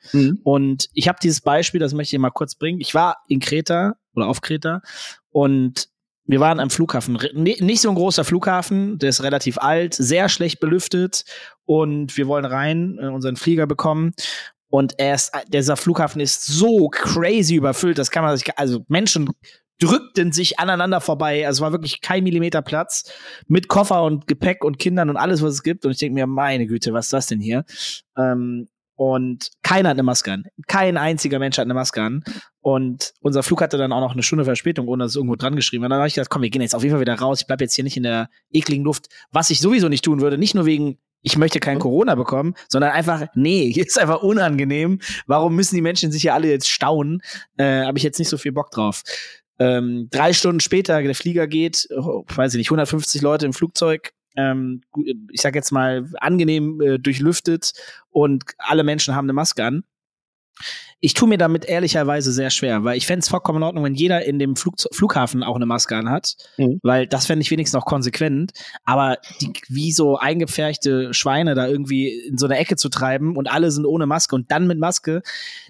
[0.43, 2.79] Und ich habe dieses Beispiel, das möchte ich mal kurz bringen.
[2.79, 4.81] Ich war in Kreta oder auf Kreta
[5.29, 5.89] und
[6.27, 7.17] wir waren am Flughafen.
[7.33, 11.23] Nicht so ein großer Flughafen, der ist relativ alt, sehr schlecht belüftet
[11.65, 14.13] und wir wollen rein, äh, unseren Flieger bekommen.
[14.69, 19.29] Und er ist, dieser Flughafen ist so crazy überfüllt, das kann man sich, also Menschen
[19.79, 21.45] drückten sich aneinander vorbei.
[21.45, 23.11] Also es war wirklich kein Millimeter Platz
[23.47, 25.85] mit Koffer und Gepäck und Kindern und alles, was es gibt.
[25.85, 27.63] Und ich denke mir, meine Güte, was ist das denn hier?
[28.17, 30.45] Ähm, und keiner hat eine Maske an.
[30.65, 32.23] Kein einziger Mensch hat eine Maske an.
[32.61, 35.55] Und unser Flug hatte dann auch noch eine Stunde Verspätung, ohne dass es irgendwo dran
[35.55, 35.89] geschrieben war.
[35.89, 37.41] Dann habe ich gedacht, komm, wir gehen jetzt auf jeden Fall wieder raus.
[37.41, 39.05] Ich bleib jetzt hier nicht in der ekligen Luft.
[39.31, 42.91] Was ich sowieso nicht tun würde, nicht nur wegen ich möchte kein Corona bekommen, sondern
[42.91, 44.99] einfach, nee, hier ist einfach unangenehm.
[45.25, 47.21] Warum müssen die Menschen sich ja alle jetzt staunen?
[47.57, 49.03] Äh, Habe ich jetzt nicht so viel Bock drauf.
[49.59, 54.11] Ähm, drei Stunden später, der Flieger geht, oh, weiß ich nicht, 150 Leute im Flugzeug,
[54.35, 54.81] ähm,
[55.31, 57.73] ich sag jetzt mal, angenehm äh, durchlüftet
[58.11, 59.83] und alle Menschen haben eine Maske an.
[60.99, 63.93] Ich tue mir damit ehrlicherweise sehr schwer, weil ich fände es vollkommen in Ordnung, wenn
[63.93, 66.79] jeder in dem Flug Flughafen auch eine Maske anhat, mhm.
[66.81, 68.51] weil das fände ich wenigstens noch konsequent.
[68.83, 73.47] Aber die, wie so eingepferchte Schweine da irgendwie in so eine Ecke zu treiben und
[73.47, 75.21] alle sind ohne Maske und dann mit Maske,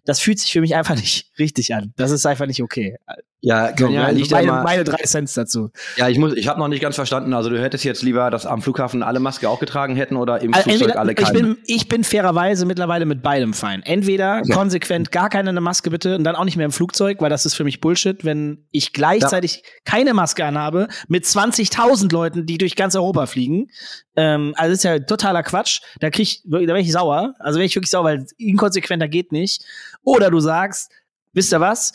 [0.06, 1.94] das fühlt sich für mich einfach nicht richtig an.
[1.98, 2.96] Das ist einfach nicht okay.
[3.42, 5.70] Ja, so, ja liegt meine, meine drei Cents dazu.
[5.96, 7.34] Ja, ich muss, ich habe noch nicht ganz verstanden.
[7.34, 10.54] Also du hättest jetzt lieber, dass am Flughafen alle Maske auch getragen hätten oder im
[10.54, 11.38] also Flugzeug alle keine.
[11.38, 13.84] Ich bin, ich bin fairerweise mittlerweile mit beidem fein.
[13.84, 14.52] Entweder okay.
[14.52, 17.46] konsequent gar keine eine Maske bitte und dann auch nicht mehr im Flugzeug, weil das
[17.46, 19.62] ist für mich Bullshit, wenn ich gleichzeitig ja.
[19.86, 23.70] keine Maske anhabe mit 20.000 Leuten, die durch ganz Europa fliegen.
[24.16, 25.82] Ähm, also das ist ja totaler Quatsch.
[26.00, 27.34] Da krieg ich, da wäre ich sauer.
[27.40, 29.64] Also wäre ich wirklich sauer, weil inkonsequenter geht nicht.
[30.04, 30.92] Oder du sagst,
[31.34, 31.94] wisst ihr was?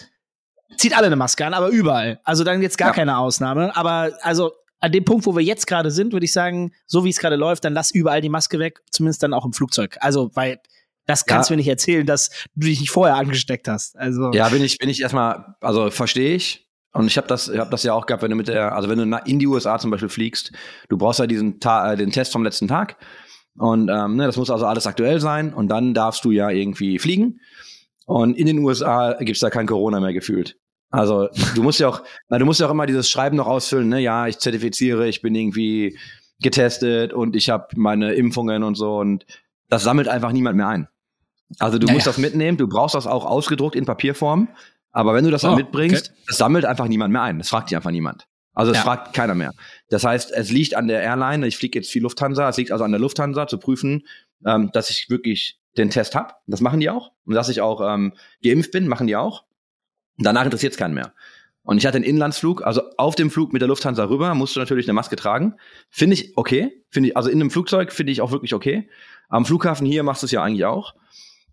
[0.76, 2.20] zieht alle eine Maske an, aber überall.
[2.24, 2.94] Also dann jetzt gar ja.
[2.94, 3.76] keine Ausnahme.
[3.76, 7.10] Aber also an dem Punkt, wo wir jetzt gerade sind, würde ich sagen, so wie
[7.10, 9.96] es gerade läuft, dann lass überall die Maske weg, zumindest dann auch im Flugzeug.
[10.00, 10.60] Also, weil
[11.06, 11.54] das kannst ja.
[11.54, 13.96] du mir nicht erzählen, dass du dich nicht vorher angesteckt hast.
[13.96, 16.68] Also ja, bin ich, bin ich erstmal, also verstehe ich.
[16.92, 18.88] Und ich habe das, ich hab das ja auch gehabt, wenn du mit der, also
[18.88, 20.52] wenn du in die USA zum Beispiel fliegst,
[20.88, 22.96] du brauchst ja diesen Ta äh, den Test vom letzten Tag.
[23.58, 25.54] Und ähm, ne, das muss also alles aktuell sein.
[25.54, 27.40] Und dann darfst du ja irgendwie fliegen.
[28.06, 30.58] Und in den USA gibt's da kein Corona mehr gefühlt.
[30.90, 33.88] Also du musst ja auch, na, du musst ja auch immer dieses Schreiben noch ausfüllen,
[33.88, 34.00] ne?
[34.00, 35.98] Ja, ich zertifiziere, ich bin irgendwie
[36.42, 39.24] getestet und ich habe meine Impfungen und so und
[39.72, 40.86] das sammelt einfach niemand mehr ein.
[41.58, 41.94] Also du naja.
[41.94, 44.48] musst das mitnehmen, du brauchst das auch ausgedruckt in Papierform,
[44.90, 46.22] aber wenn du das dann oh, mitbringst, okay.
[46.26, 47.38] das sammelt einfach niemand mehr ein.
[47.38, 48.26] Das fragt dich einfach niemand.
[48.52, 48.84] Also es ja.
[48.84, 49.52] fragt keiner mehr.
[49.88, 52.84] Das heißt, es liegt an der Airline, ich fliege jetzt viel Lufthansa, es liegt also
[52.84, 54.06] an der Lufthansa zu prüfen,
[54.44, 56.42] ähm, dass ich wirklich den Test hab.
[56.46, 57.12] Das machen die auch.
[57.24, 58.12] Und dass ich auch ähm,
[58.44, 59.44] geimpft bin, machen die auch.
[60.18, 61.14] Danach interessiert es keinen mehr.
[61.64, 64.60] Und ich hatte einen Inlandsflug, also auf dem Flug mit der Lufthansa rüber musst du
[64.60, 65.54] natürlich eine Maske tragen.
[65.88, 66.84] Finde ich okay.
[66.90, 68.88] Finde ich, also in einem Flugzeug finde ich auch wirklich okay.
[69.28, 70.94] Am Flughafen hier machst du es ja eigentlich auch.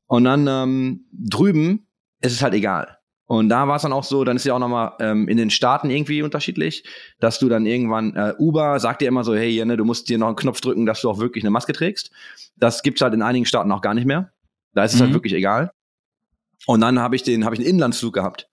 [0.08, 1.88] Und dann ähm, drüben
[2.22, 2.98] ist es halt egal.
[3.26, 5.52] Und da war es dann auch so, dann ist ja auch nochmal ähm, in den
[5.52, 6.84] Staaten irgendwie unterschiedlich,
[7.20, 10.18] dass du dann irgendwann, äh, Uber sagt dir immer so, hey, ne, du musst dir
[10.18, 12.10] noch einen Knopf drücken, dass du auch wirklich eine Maske trägst.
[12.58, 14.32] Das gibt's halt in einigen Staaten auch gar nicht mehr.
[14.74, 15.14] Da ist es halt mhm.
[15.14, 15.72] halt wirklich egal.
[16.66, 18.50] Und dann habe ich den, habe ich einen Inlandsflug gehabt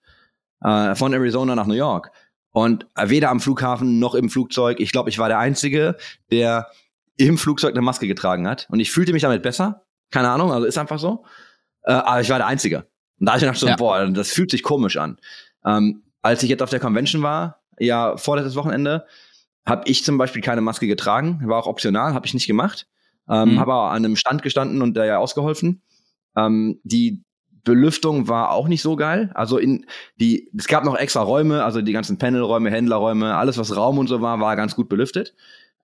[0.61, 2.11] äh, von Arizona nach New York.
[2.51, 4.79] Und weder am Flughafen noch im Flugzeug.
[4.79, 5.97] Ich glaube, ich war der Einzige,
[6.31, 6.67] der
[7.17, 8.67] im Flugzeug eine Maske getragen hat.
[8.69, 9.85] Und ich fühlte mich damit besser.
[10.11, 11.25] Keine Ahnung, also ist einfach so.
[11.83, 12.87] Äh, aber ich war der Einzige.
[13.19, 13.75] Und da habe ich gedacht so, ja.
[13.75, 15.17] boah, das fühlt sich komisch an.
[15.65, 19.05] Ähm, als ich jetzt auf der Convention war, ja, vorletztes Wochenende,
[19.65, 21.41] habe ich zum Beispiel keine Maske getragen.
[21.45, 22.87] War auch optional, habe ich nicht gemacht.
[23.29, 23.59] Ähm, mhm.
[23.59, 25.81] Habe aber an einem Stand gestanden und der ja ausgeholfen.
[26.35, 27.23] Ähm, die
[27.63, 29.29] Belüftung war auch nicht so geil.
[29.33, 33.75] Also in die, es gab noch extra Räume, also die ganzen Panelräume, Händlerräume, alles was
[33.75, 35.35] Raum und so war, war ganz gut belüftet.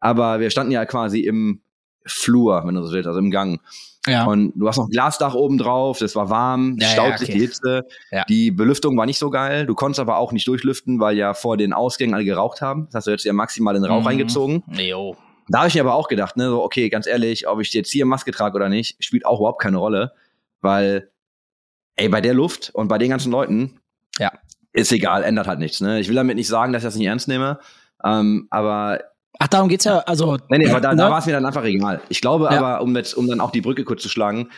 [0.04, 1.62] Aber wir standen ja quasi im
[2.06, 3.62] Flur, wenn du so willst, also im Gang.
[4.06, 4.26] Ja.
[4.26, 7.20] Und du hast noch ein Glasdach oben drauf, das war warm, ja, staut ja, okay.
[7.20, 7.86] sich die Hitze.
[8.12, 8.26] Ja.
[8.28, 9.66] Die Belüftung war nicht so geil.
[9.66, 12.88] Du konntest aber auch nicht durchlüften, weil ja vor den Ausgängen alle geraucht haben.
[12.88, 14.08] Das heißt, du hättest ja maximal den Rauch mhm.
[14.08, 14.64] reingezogen.
[14.74, 15.16] Jo.
[15.48, 17.92] Da habe ich mir aber auch gedacht, ne, so, okay, ganz ehrlich, ob ich jetzt
[17.92, 20.12] hier Maske trage oder nicht, spielt auch überhaupt keine Rolle,
[20.60, 21.10] weil
[21.96, 23.80] ey, bei der Luft und bei den ganzen Leuten,
[24.20, 24.34] ja.
[24.74, 25.80] ist egal, ändert halt nichts.
[25.80, 26.02] Ne?
[26.02, 27.60] Ich will damit nicht sagen, dass ich das nicht ernst nehme,
[28.04, 29.00] ähm, aber
[29.44, 30.38] Ach, darum geht's ja, also.
[30.48, 31.12] Nee, nee, aber da, da ne?
[31.12, 32.00] war es mir dann einfach egal.
[32.08, 32.52] Ich glaube ja.
[32.52, 34.52] aber, um jetzt, um dann auch die Brücke kurz zu schlagen,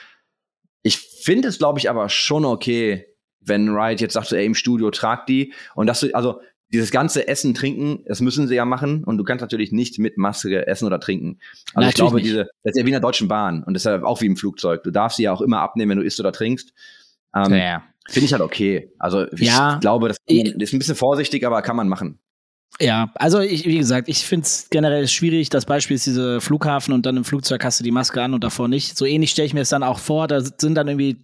[0.83, 3.07] ich finde es, glaube ich, aber schon okay,
[3.39, 6.39] wenn Riot jetzt sagt, ey, im Studio tragt die und dass du, also
[6.71, 10.19] dieses ganze Essen, Trinken, das müssen sie ja machen und du kannst natürlich nicht mit
[10.19, 11.39] Maske essen oder trinken.
[11.73, 12.27] Also Na, ich glaube, nicht.
[12.27, 14.27] diese, das ist ja wie in der Deutschen Bahn und das ist ja auch wie
[14.27, 14.83] im Flugzeug.
[14.83, 16.73] Du darfst sie ja auch immer abnehmen, wenn du isst oder trinkst.
[17.35, 17.83] Ähm, ja.
[18.07, 18.91] Finde ich halt okay.
[18.99, 22.19] Also ich ja, glaube, das ist ein bisschen vorsichtig, aber kann man machen.
[22.79, 25.49] Ja, also ich, wie gesagt, ich finde es generell schwierig.
[25.49, 28.43] Das Beispiel ist diese Flughafen und dann im Flugzeug hast du die Maske an und
[28.43, 28.97] davor nicht.
[28.97, 30.27] So ähnlich stelle ich mir es dann auch vor.
[30.27, 31.23] Da sind dann irgendwie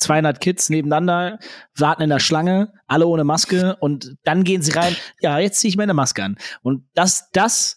[0.00, 1.38] 200 Kids nebeneinander,
[1.76, 4.96] warten in der Schlange, alle ohne Maske und dann gehen sie rein.
[5.20, 6.36] Ja, jetzt ziehe ich meine Maske an.
[6.62, 7.76] Und das, das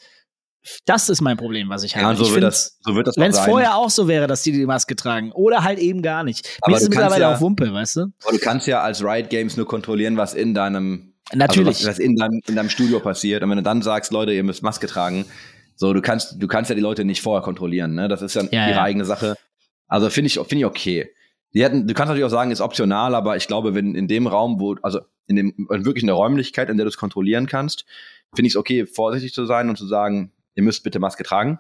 [0.86, 2.06] das ist mein Problem, was ich habe.
[2.06, 4.44] Ja, so, ich wird das, so wird das Wenn es vorher auch so wäre, dass
[4.44, 6.58] die die Maske tragen oder halt eben gar nicht.
[6.62, 8.02] Aber Mir ist mittlerweile ja, auch Wumpe, weißt du?
[8.24, 11.78] Aber du kannst ja als Riot Games nur kontrollieren, was in deinem Natürlich.
[11.78, 13.44] Also was, was in, deinem, in deinem Studio passiert.
[13.44, 15.26] Und wenn du dann sagst, Leute, ihr müsst Maske tragen,
[15.76, 17.96] so du kannst du kannst ja die Leute nicht vorher kontrollieren.
[17.96, 18.08] Ne?
[18.08, 18.84] Das ist dann ja, ihre ja.
[18.84, 19.36] eigene Sache.
[19.88, 21.10] Also finde ich finde ich okay.
[21.54, 24.28] Die hätten, du kannst natürlich auch sagen, ist optional, aber ich glaube, wenn in dem
[24.28, 27.86] Raum, wo also in dem wirklich in der Räumlichkeit, in der du es kontrollieren kannst,
[28.36, 31.60] finde ich es okay, vorsichtig zu sein und zu sagen, ihr müsst bitte Maske tragen.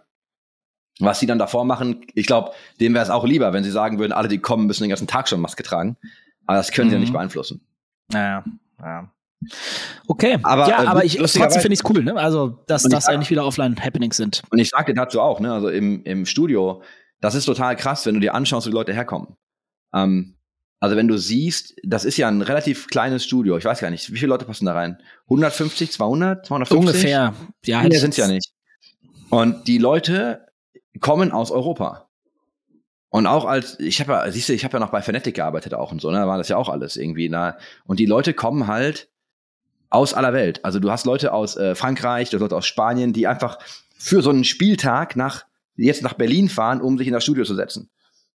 [0.99, 3.97] Was sie dann davor machen, ich glaube, dem wäre es auch lieber, wenn sie sagen
[3.97, 5.97] würden, alle, die kommen, müssen den ganzen Tag schon Maske tragen.
[6.45, 7.03] Aber das können sie ja Mhm.
[7.03, 7.61] nicht beeinflussen.
[8.11, 8.43] Naja,
[8.79, 9.11] ja.
[10.07, 12.15] Okay, Aber, ja, äh, aber ich trotzdem finde ich es cool, ne?
[12.15, 14.41] Also, dass das sag- eigentlich wieder Offline-Happenings sind.
[14.49, 16.81] Und ich sagte dazu auch, ne, also im, im Studio,
[17.21, 19.35] das ist total krass, wenn du dir anschaust, wo die Leute herkommen.
[19.93, 20.35] Ähm,
[20.79, 23.57] also wenn du siehst, das ist ja ein relativ kleines Studio.
[23.57, 24.97] Ich weiß gar nicht, wie viele Leute passen da rein?
[25.29, 26.77] 150, 200, 250?
[26.89, 27.33] Ungefähr.
[27.65, 28.51] Ja, Mehr ich sind's ja nicht.
[29.29, 30.45] Und die Leute
[30.99, 32.09] kommen aus Europa.
[33.09, 35.73] Und auch als, ich habe ja, siehst du, ich habe ja noch bei Fnatic gearbeitet
[35.73, 37.57] auch und so, ne, da war das ja auch alles irgendwie da.
[37.85, 39.07] Und die Leute kommen halt
[39.93, 40.63] aus aller Welt.
[40.65, 43.59] Also du hast Leute aus äh, Frankreich, du hast Leute aus Spanien, die einfach
[43.97, 47.55] für so einen Spieltag nach, jetzt nach Berlin fahren, um sich in das Studio zu
[47.55, 47.89] setzen.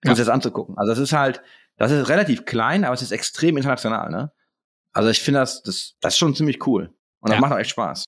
[0.04, 0.14] Um Ja.
[0.16, 0.76] sich das anzugucken.
[0.76, 1.42] Also das ist halt,
[1.76, 4.32] das ist relativ klein, aber es ist extrem international, ne?
[4.92, 6.92] Also ich finde das, das, das ist schon ziemlich cool.
[7.20, 7.40] Und das Ja.
[7.40, 8.04] macht auch echt Spaß.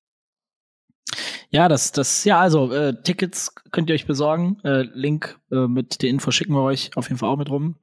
[1.51, 4.59] Ja, das, das, ja, also äh, Tickets könnt ihr euch besorgen.
[4.65, 7.77] Äh, Link äh, mit der Info schicken wir euch auf jeden Fall auch mit rum.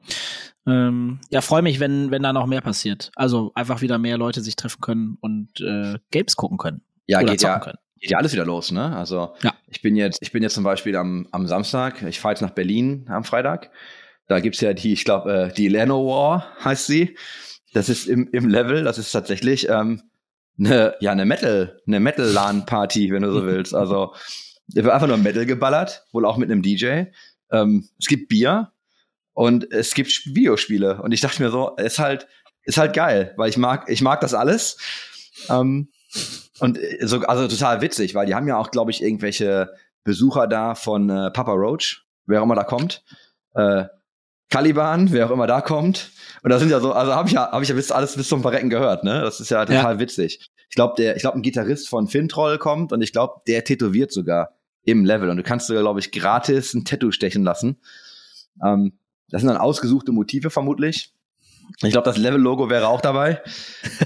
[0.66, 3.12] Ähm, ja, freue mich, wenn, wenn da noch mehr passiert.
[3.16, 6.82] Also einfach wieder mehr Leute sich treffen können und äh, Games gucken können.
[7.08, 7.78] Ja, oder geht ja, können.
[8.00, 8.96] geht ja alles wieder los, ne?
[8.96, 9.54] Also Ja.
[9.68, 12.52] ich bin jetzt, ich bin jetzt zum Beispiel am, am Samstag, ich fahre jetzt nach
[12.52, 13.72] Berlin am Freitag.
[14.28, 17.18] Da gibt's ja die, ich glaube, äh, die Leno War heißt sie.
[17.74, 20.04] Das ist im, im Level, das ist tatsächlich ähm,
[20.60, 23.74] eine, ja, eine Metal, eine Metal-LAN-Party, wenn du so willst.
[23.74, 24.14] Also
[24.70, 27.06] es wird einfach nur Metal geballert, wohl auch mit einem DJ.
[27.52, 28.72] Ähm, es gibt Bier
[29.34, 31.02] und es gibt Sp- Videospiele.
[31.02, 32.28] Und ich dachte mir so, ist halt,
[32.64, 34.78] ist halt geil, weil ich mag, ich mag das alles.
[35.50, 35.90] Ähm,
[36.60, 39.72] und äh, so, also total witzig, weil die haben ja auch, glaube ich, irgendwelche
[40.04, 43.04] Besucher da von äh, Papa Roach, wer auch immer da kommt.
[43.56, 43.86] Äh,
[44.54, 46.12] Caliban, wer auch immer da kommt.
[46.44, 48.28] Und da sind ja so, also habe ich ja, habe ich ja bis alles bis
[48.28, 49.22] zum Verrecken gehört, ne?
[49.22, 50.48] Das ist ja total witzig.
[50.70, 54.12] Ich glaube, der, ich glaube, ein Gitarrist von Fintroll kommt und ich glaube, der tätowiert
[54.12, 55.32] sogar im Level.
[55.32, 57.78] Und du kannst sogar, glaube ich, gratis ein Tattoo stechen lassen.
[58.64, 58.94] Ähm,
[59.30, 61.16] das sind dann ausgesuchte Motive vermutlich.
[61.82, 63.42] Ich glaube, das Level-Logo wäre auch dabei.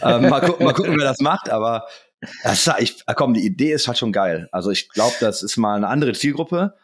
[0.01, 1.87] ähm, mal, gucken, mal gucken, wer das macht, aber
[2.43, 4.47] das, ich, komm, die Idee ist halt schon geil.
[4.53, 6.75] Also ich glaube, das ist mal eine andere Zielgruppe,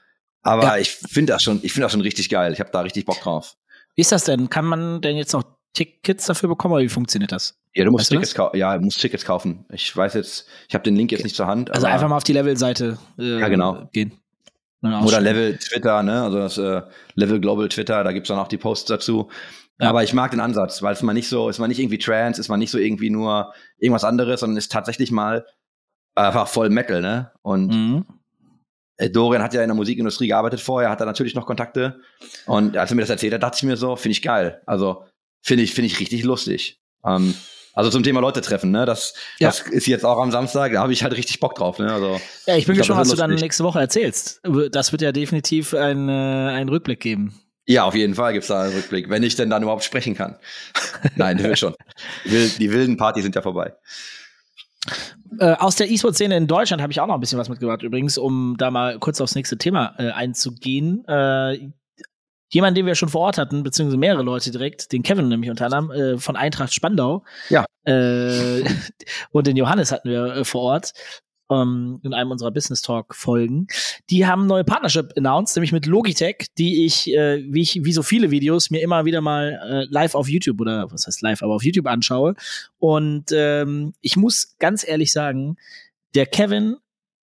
[0.44, 0.78] aber Ja.
[0.78, 2.54] ich finde das schon, ich finde das schon richtig geil.
[2.54, 3.56] Ich habe da richtig Bock drauf.
[3.96, 4.50] Wie ist das denn?
[4.50, 7.60] Kann man denn jetzt noch Tickets dafür bekommen oder wie funktioniert das?
[7.74, 8.58] Ja, du musst Weißt Tickets kaufen.
[8.58, 9.66] Ja, du musst Tickets kaufen.
[9.72, 11.72] Ich weiß jetzt, ich habe den Link jetzt nicht zur Hand.
[11.72, 13.90] Also einfach mal auf die Level-Seite äh, Ja, genau.
[13.92, 14.14] gehen.
[14.84, 15.22] Oder.
[15.22, 16.24] Level Twitter, ne?
[16.24, 16.82] Also das äh,
[17.16, 19.30] Level Global Twitter, da gibt's dann auch die Posts dazu.
[19.80, 19.90] Ja.
[19.90, 22.40] Aber ich mag den Ansatz, weil es mal nicht so, ist mal nicht irgendwie Trance,
[22.40, 25.46] ist mal nicht so irgendwie nur irgendwas anderes, sondern ist tatsächlich mal
[26.16, 27.32] einfach voll Metal, ne?
[27.42, 28.06] Und Mhm.
[28.98, 32.00] Äh, Dorian hat ja in der Musikindustrie gearbeitet vorher, hat da natürlich noch Kontakte.
[32.46, 34.62] Und als er mir das erzählt hat, dachte ich mir so, finde ich geil.
[34.66, 35.04] Also
[35.42, 36.80] finde ich, finde ich richtig lustig.
[37.06, 37.34] Ähm,
[37.76, 38.86] also zum Thema Leute treffen, ne?
[38.86, 39.48] Das, Ja.
[39.50, 41.92] das ist jetzt auch am Samstag, da habe ich halt richtig Bock drauf, ne?
[41.92, 44.42] Also Ja, ich bin Ich gespannt, was du dann nächste Woche erzählst.
[44.72, 47.40] Das wird ja definitiv ein, äh, einen Rückblick geben.
[47.66, 50.38] Ja, auf jeden Fall gibt's da einen Rückblick, wenn ich denn dann überhaupt sprechen kann.
[51.16, 51.76] Nein, das wird schon.
[52.26, 53.74] Die wilden Partys sind ja vorbei.
[55.40, 58.18] Äh, aus der E-Sport-Szene in Deutschland habe ich auch noch ein bisschen was mitgebracht, übrigens,
[58.18, 61.06] um da mal kurz aufs nächste Thema äh, einzugehen.
[61.08, 61.70] Äh,
[62.52, 65.66] jemand, den wir schon vor Ort hatten, beziehungsweise mehrere Leute direkt, den Kevin nämlich unter
[65.66, 67.24] anderem, äh, von Eintracht Spandau.
[67.50, 67.66] Ja.
[67.86, 68.64] Äh,
[69.32, 70.94] und den Johannes hatten wir äh, vor Ort
[71.52, 73.68] ähm, in einem unserer Business Talk Folgen.
[74.10, 78.04] Die haben neue Partnership announced, nämlich mit Logitech, die ich, äh, wie ich, wie so
[78.04, 81.56] viele Videos, mir immer wieder mal äh, live auf YouTube oder was heißt live, aber
[81.56, 82.36] auf YouTube anschaue.
[82.80, 85.58] Und ähm, ich muss ganz ehrlich sagen,
[86.16, 86.78] der Kevin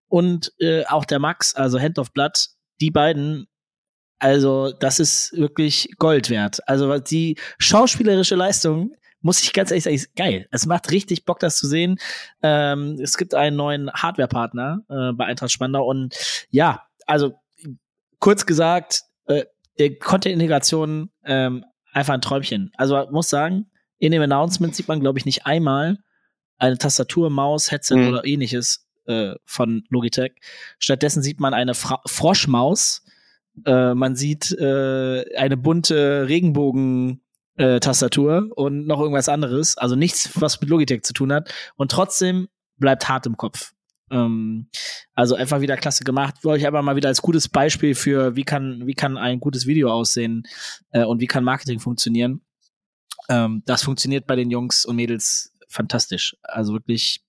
[0.07, 2.49] und äh, auch der Max, also Hand of Blood,
[2.81, 3.47] die beiden,
[4.19, 6.59] also das ist wirklich Gold wert.
[6.67, 10.47] Also die schauspielerische Leistung, muss ich ganz ehrlich sagen, ist geil.
[10.51, 11.99] Es macht richtig Bock, das zu sehen.
[12.41, 16.15] Ähm, es gibt einen neuen Hardware-Partner äh, bei Eintracht Spandau und
[16.49, 17.33] ja, also
[18.19, 19.45] kurz gesagt, äh,
[19.77, 22.71] der Content-Integration ähm, einfach ein Träumchen.
[22.77, 25.97] Also muss sagen, in dem Announcement sieht man, glaube ich, nicht einmal
[26.57, 28.07] eine Tastatur, Maus, Headset Mhm.
[28.09, 30.33] oder ähnliches äh, von Logitech.
[30.77, 33.03] Stattdessen sieht man eine Fra Froschmaus.
[33.65, 37.21] Äh, man sieht äh, eine bunte Regenbogen.
[37.59, 41.91] Äh, Tastatur und noch irgendwas anderes, also nichts, was mit Logitech zu tun hat und
[41.91, 43.73] trotzdem bleibt hart im Kopf.
[44.11, 44.69] Ähm,
[45.13, 46.35] also einfach wieder klasse gemacht.
[46.43, 49.67] Wollte ich aber mal wieder als gutes Beispiel für, wie kann, wie kann ein gutes
[49.67, 50.43] Video aussehen
[50.91, 52.41] äh, und wie kann Marketing funktionieren.
[53.27, 56.37] Ähm, das funktioniert bei den Jungs und Mädels fantastisch.
[56.41, 57.21] Also wirklich,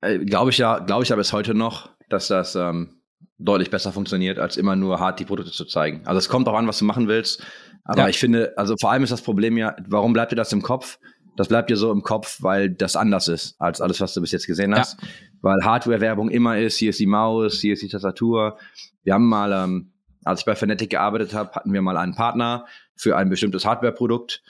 [0.00, 3.02] Äh, glaube ich ja, glaube ich ja bis heute noch, dass das ähm,
[3.38, 6.06] deutlich besser funktioniert, als immer nur hart die Produkte zu zeigen.
[6.06, 7.44] Also es kommt auch an, was du machen willst.
[7.88, 8.08] Aber Ja.
[8.08, 10.98] ich finde, also vor allem ist das Problem ja, warum bleibt dir das im Kopf?
[11.36, 14.32] Das bleibt dir so im Kopf, weil das anders ist als alles, was du bis
[14.32, 14.98] jetzt gesehen hast.
[15.40, 18.58] Weil Hardware-Werbung immer ist, hier ist die Maus, hier ist die Tastatur.
[19.04, 19.92] Wir haben mal, ähm,
[20.24, 24.42] als ich bei Fnatic gearbeitet habe, hatten wir mal einen Partner für ein bestimmtes Hardware-Produkt.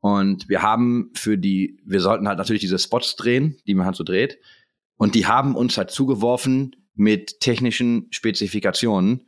[0.00, 3.96] Und wir haben für die, wir sollten halt natürlich diese Spots drehen, die man halt
[3.96, 4.38] so dreht.
[4.98, 9.26] Und die haben uns halt zugeworfen mit technischen Spezifikationen,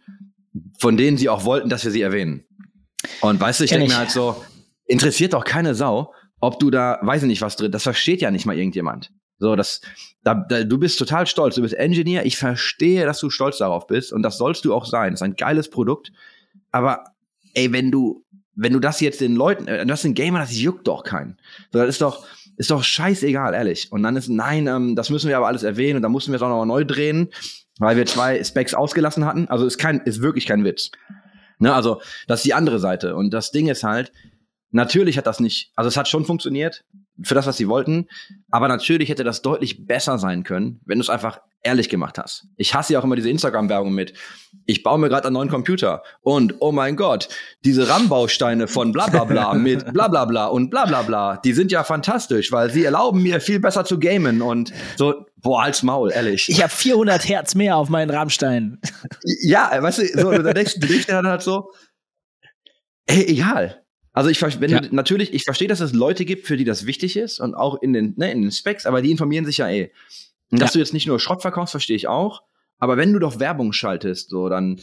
[0.79, 2.44] von denen sie auch wollten, dass wir sie erwähnen.
[3.21, 4.44] Und weißt du, ich denke mir halt so,
[4.87, 8.31] interessiert doch keine Sau, ob du da, weiß ich nicht, was drin, das versteht ja
[8.31, 9.11] nicht mal irgendjemand.
[9.38, 9.81] So, das,
[10.25, 13.87] da, da, du bist total stolz, du bist Engineer, ich verstehe, dass du stolz darauf
[13.87, 15.12] bist und das sollst du auch sein.
[15.12, 16.12] Das ist ein geiles Produkt.
[16.73, 17.05] Aber,
[17.55, 18.25] ey, wenn du,
[18.57, 21.38] wenn du das jetzt den Leuten, äh, das sind Gamer, das juckt doch keinen.
[21.73, 23.92] So, das ist doch, ist doch scheißegal, ehrlich.
[23.92, 26.37] Und dann ist, nein, ähm, das müssen wir aber alles erwähnen und dann mussten wir
[26.37, 27.29] es auch noch mal neu drehen,
[27.79, 29.47] weil wir zwei Specs ausgelassen hatten.
[29.49, 30.90] Also ist kein, ist wirklich kein Witz.
[31.59, 33.16] Ne, also, das ist die andere Seite.
[33.16, 34.12] Und das Ding ist halt,
[34.71, 36.85] natürlich hat das nicht, also es hat schon funktioniert
[37.22, 38.07] für das, was sie wollten,
[38.50, 42.46] aber natürlich hätte das deutlich besser sein können, wenn du es einfach ehrlich gemacht hast.
[42.57, 44.14] Ich hasse ja auch immer diese Instagram-Werbung mit,
[44.66, 47.28] ich baue mir gerade einen neuen Computer und oh mein Gott,
[47.64, 51.52] diese RAM-Bausteine von bla bla bla mit bla bla bla und bla bla bla, die
[51.52, 55.83] sind ja fantastisch, weil sie erlauben mir viel besser zu gamen und so, boah, als
[55.83, 56.48] Maul, ehrlich.
[56.48, 58.81] Ich habe 400 Hertz mehr auf meinen Rammstein.
[59.42, 61.72] Ja, weißt du, so, da denkst du denkst dir dann halt so,
[63.07, 63.83] ey, egal.
[64.18, 64.81] Also ich wenn Ja.
[64.81, 67.81] du, natürlich, ich verstehe, dass es Leute gibt, für die das wichtig ist und auch
[67.81, 69.92] in den, ne, in den Specs, aber die informieren sich ja eh.
[70.50, 70.72] Und dass Ja.
[70.74, 72.42] du jetzt nicht nur Schrott verkaufst, verstehe ich auch.
[72.78, 74.81] Aber wenn du doch Werbung schaltest, so dann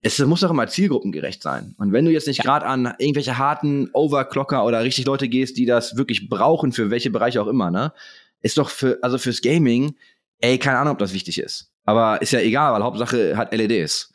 [0.00, 1.74] es muss doch immer zielgruppengerecht sein.
[1.78, 5.66] Und wenn du jetzt nicht gerade an irgendwelche harten Overclocker oder richtig Leute gehst, die
[5.66, 7.92] das wirklich brauchen, für welche Bereiche auch immer, ne,
[8.40, 9.94] ist doch für, also fürs Gaming,
[10.40, 11.70] ey, keine Ahnung, ob das wichtig ist.
[11.84, 14.10] Aber ist ja egal, weil Hauptsache hat LEDs.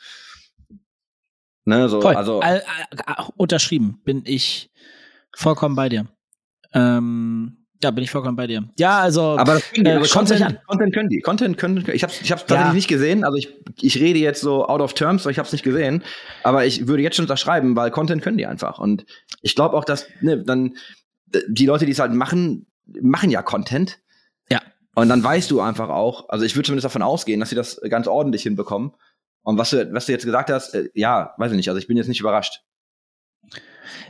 [1.69, 2.15] Ne, so, Voll.
[2.15, 2.39] also.
[2.41, 2.63] All,
[3.05, 4.69] all, unterschrieben bin ich
[5.35, 6.07] vollkommen bei dir.
[6.73, 8.67] Ähm, ja, bin ich vollkommen bei dir.
[8.77, 11.21] Ja, also Aber das können die, äh, euch Content, Content können die.
[11.21, 12.73] Content können, ich hab's, ich hab's tatsächlich Ja.
[12.73, 13.23] nicht gesehen.
[13.23, 13.49] Also ich,
[13.81, 16.03] ich rede jetzt so out of terms, weil ich hab's nicht gesehen.
[16.43, 18.79] Aber ich würde jetzt schon unterschreiben, weil Content können die einfach.
[18.79, 19.05] Und
[19.41, 20.73] ich glaube auch, dass, ne, dann,
[21.31, 22.67] äh, die Leute, die es halt machen,
[23.01, 23.99] machen ja Content.
[24.51, 24.59] Ja.
[24.95, 27.79] Und dann weißt du einfach auch, also ich würde zumindest davon ausgehen, dass sie das
[27.89, 28.91] ganz ordentlich hinbekommen.
[29.43, 31.69] Und was du, was du jetzt gesagt hast, äh, ja, weiß ich nicht.
[31.69, 32.61] Also ich bin jetzt nicht überrascht.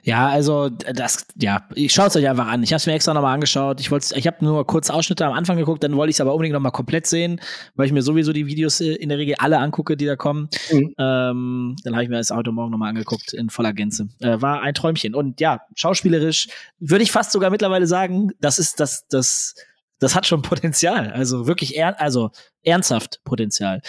[0.03, 2.63] Ja, also das, ja, ich schaut es euch einfach an.
[2.63, 3.79] Ich habe es mir extra nochmal angeschaut.
[3.79, 6.33] Ich wollte, ich habe nur kurz Ausschnitte am Anfang geguckt, dann wollte ich es aber
[6.33, 7.41] unbedingt nochmal komplett sehen,
[7.75, 10.49] weil ich mir sowieso die Videos äh, in der Regel alle angucke, die da kommen.
[10.71, 10.95] Mhm.
[10.97, 14.09] Ähm, dann habe ich mir das Auto morgen nochmal angeguckt in voller Gänze.
[14.19, 15.15] Äh, war ein Träumchen.
[15.15, 16.47] Und ja, schauspielerisch
[16.79, 19.55] würde ich fast sogar mittlerweile sagen, das ist das, das,
[19.99, 21.11] das hat schon Potenzial.
[21.11, 22.31] Also wirklich er, also
[22.63, 23.81] ernsthaft Potenzial.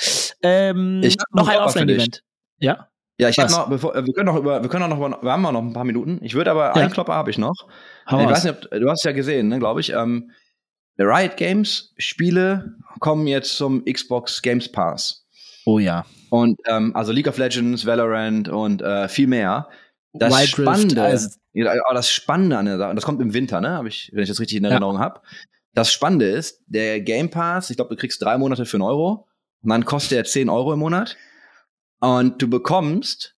[0.42, 1.58] Ähm, Ich noch ein.
[1.58, 2.22] Offline-Event.
[2.58, 2.88] Ja.
[3.18, 5.42] Ja, ich habe noch, bevor, wir können noch über, wir können noch über, wir haben
[5.42, 6.20] noch ein paar Minuten.
[6.22, 6.72] Ich würde aber, Ja.
[6.72, 7.54] einen Klopper habe ich noch.
[8.10, 9.92] Hau ich weiß nicht, ob, du hast es ja gesehen, ne, glaube ich.
[9.92, 10.30] Ähm,
[10.98, 15.26] Riot Games Spiele kommen jetzt zum Xbox Games Pass.
[15.66, 16.04] Oh ja.
[16.30, 19.68] Und ähm, also League of Legends, Valorant und äh, viel mehr.
[20.14, 23.20] Das Wild Rift, Spannende, also- ja, aber das Spannende an der Sache, und das kommt
[23.20, 23.70] im Winter, ne?
[23.76, 24.70] Hab ich, wenn ich das richtig in Ja.
[24.70, 25.20] Erinnerung habe.
[25.72, 29.28] Das Spannende ist, der Game Pass, ich glaube, du kriegst drei Monate für einen Euro.
[29.62, 31.16] Und dann kostet er 10 Euro im Monat.
[32.00, 33.36] Und du bekommst,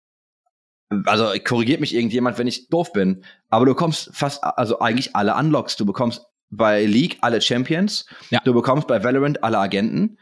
[1.04, 5.34] also korrigiert mich irgendjemand, wenn ich doof bin, aber du bekommst fast, also eigentlich alle
[5.34, 5.76] Unlocks.
[5.76, 8.06] Du bekommst bei League alle Champions.
[8.30, 8.40] Ja.
[8.44, 10.18] Du bekommst bei Valorant alle Agenten.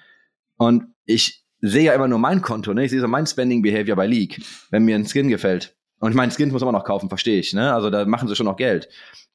[0.57, 2.85] Und ich sehe ja immer nur mein Konto, ne?
[2.85, 5.77] Ich sehe so mein Spending Behavior bei League, wenn mir ein Skin gefällt.
[5.99, 7.75] Und ich meine, Skins muss man noch kaufen, verstehe ich, ne?
[7.75, 8.89] Also da machen sie schon noch Geld.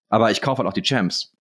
[0.09, 1.35] Aber ich kaufe halt auch die Champs.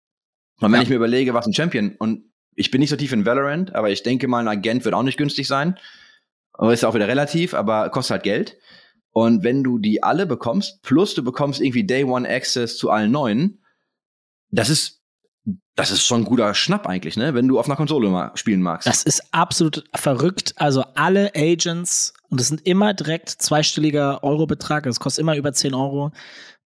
[0.62, 0.84] Und wenn Ja.
[0.84, 2.24] ich mir überlege, was ein Champion, und
[2.56, 5.04] ich bin nicht so tief in Valorant, aber ich denke mal, ein Agent wird auch
[5.04, 5.78] nicht günstig sein.
[6.54, 8.58] Aber ist ja auch wieder relativ, aber kostet halt Geld.
[9.13, 13.12] Und wenn du die alle bekommst, plus du bekommst irgendwie Day One Access zu allen
[13.12, 13.63] neuen,
[14.52, 15.02] das ist,
[15.76, 17.34] das ist schon ein guter Schnapp eigentlich, ne?
[17.34, 18.88] Wenn du auf einer Konsole ma spielen magst.
[18.88, 20.54] Das ist absolut verrückt.
[20.58, 25.74] Also alle Agents, und das sind immer direkt zweistelliger Eurobetrag, das kostet immer über 10
[25.74, 26.12] Euro,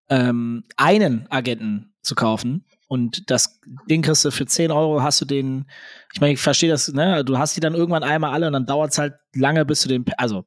[0.09, 2.65] ähm, einen Agenten zu kaufen.
[2.87, 5.65] Und das Ding kriegst du für 10 Euro, hast du den,
[6.13, 7.25] ich meine, ich verstehe das, ne?
[7.25, 9.89] Du hast die dann irgendwann einmal alle und dann dauert es halt lange, bis du
[9.89, 10.45] den, also,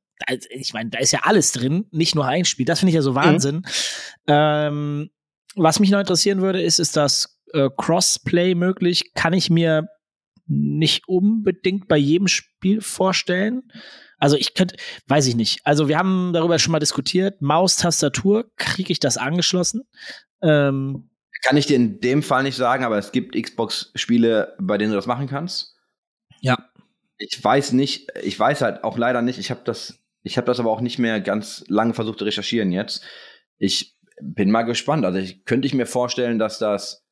[0.51, 2.67] ich meine, da ist ja alles drin, nicht nur ein Spiel.
[2.67, 3.63] Das finde ich ja so Wahnsinn.
[4.27, 5.11] Ähm,
[5.55, 9.13] was mich noch interessieren würde, ist, ist das äh, Crossplay möglich?
[9.15, 9.89] Kann ich mir
[10.47, 13.71] nicht unbedingt bei jedem Spiel vorstellen.
[14.19, 14.77] Also ich könnte,
[15.07, 15.61] weiß ich nicht.
[15.65, 17.41] Also wir haben darüber schon mal diskutiert.
[17.41, 19.83] Maus, Tastatur, kriege ich das angeschlossen?
[20.43, 21.11] Ähm,
[21.43, 24.97] Kann ich dir in dem Fall nicht sagen, aber es gibt Xbox-Spiele, bei denen du
[24.97, 25.77] das machen kannst.
[26.41, 26.57] ja.
[27.21, 30.61] Ich weiß nicht, ich weiß halt auch leider nicht, ich habe das, ich habe das
[30.61, 33.03] aber auch nicht mehr ganz lange versucht zu recherchieren jetzt.
[33.57, 35.05] Ich bin mal gespannt.
[35.05, 37.05] Also ich könnte ich mir vorstellen, dass das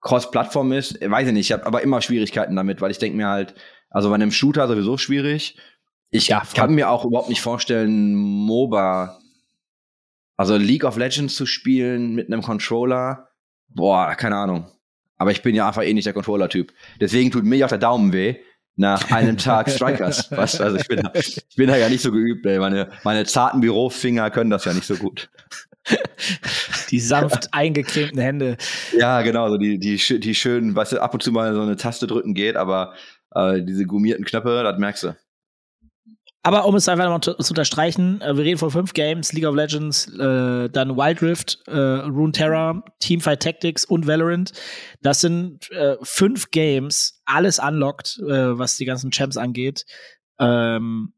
[0.00, 1.00] Cross-Plattform ist.
[1.00, 3.54] Weiß ich nicht, ich habe aber immer Schwierigkeiten damit, weil ich denke mir halt,
[3.88, 5.56] also bei einem Shooter sowieso schwierig.
[6.10, 9.20] Ich Ja, kann mir auch überhaupt nicht vorstellen, MOBA,
[10.36, 13.28] also League of Legends zu spielen mit einem Controller.
[13.68, 14.66] Boah, keine Ahnung.
[15.18, 16.72] Aber ich bin ja einfach eh nicht der Controller-Typ.
[17.00, 18.36] Deswegen tut mir auch der Daumen weh
[18.76, 20.30] nach einem Tag Strikers.
[20.30, 20.60] Was?
[20.60, 22.58] Also ich bin, da, ich bin da ja nicht so geübt, ey.
[22.58, 25.30] Meine, meine zarten Bürofinger können das ja nicht so gut.
[26.90, 28.56] Die sanft eingecremten Hände.
[28.96, 31.76] Ja, genau, so die, die, die schönen, weißt du, ab und zu mal so eine
[31.76, 32.94] Taste drücken geht, aber
[33.34, 35.16] äh, diese gummierten Knöpfe, das merkst du.
[36.46, 39.56] Aber um es einfach mal zu, unterstreichen, äh, wir reden von fünf Games, League of
[39.56, 44.52] Legends, äh, dann Wild Rift, äh, Runeterra, Teamfight Tactics und Valorant.
[45.02, 49.86] Das sind äh, fünf Games, alles unlocked, äh, was die ganzen Champs angeht.
[50.38, 51.14] Ähm,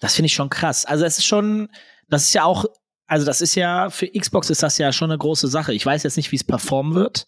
[0.00, 0.86] das finde ich schon krass.
[0.86, 1.68] Also es ist schon,
[2.08, 2.64] das ist ja auch,
[3.06, 5.74] also das ist ja, für Xbox ist das ja schon eine große Sache.
[5.74, 7.26] Ich weiß jetzt nicht, wie es performen wird.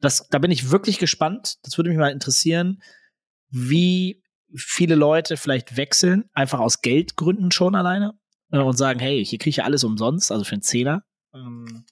[0.00, 1.56] Das, da bin ich wirklich gespannt.
[1.62, 2.80] Das würde mich mal interessieren,
[3.50, 4.22] wie
[4.54, 8.14] viele Leute vielleicht wechseln, einfach aus Geldgründen schon alleine
[8.52, 11.02] äh, und sagen, hey, hier kriege ich ja alles umsonst, also für einen Zehner.
[11.34, 11.84] Ähm,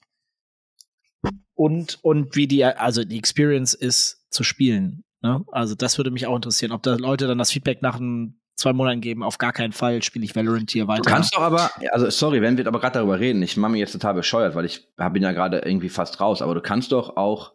[1.53, 5.03] und, und wie die, also die Experience ist zu spielen.
[5.21, 5.43] Ne?
[5.51, 8.73] Also das würde mich auch interessieren, ob da Leute dann das Feedback nach ein, zwei
[8.73, 11.01] Monaten geben, auf gar keinen Fall spiele ich Valorant hier weiter.
[11.03, 13.79] Du kannst doch aber, also sorry, wenn wir aber gerade darüber reden, ich mache mich
[13.79, 16.91] jetzt total bescheuert, weil ich hab- bin ja gerade irgendwie fast raus, aber du kannst
[16.91, 17.53] doch auch,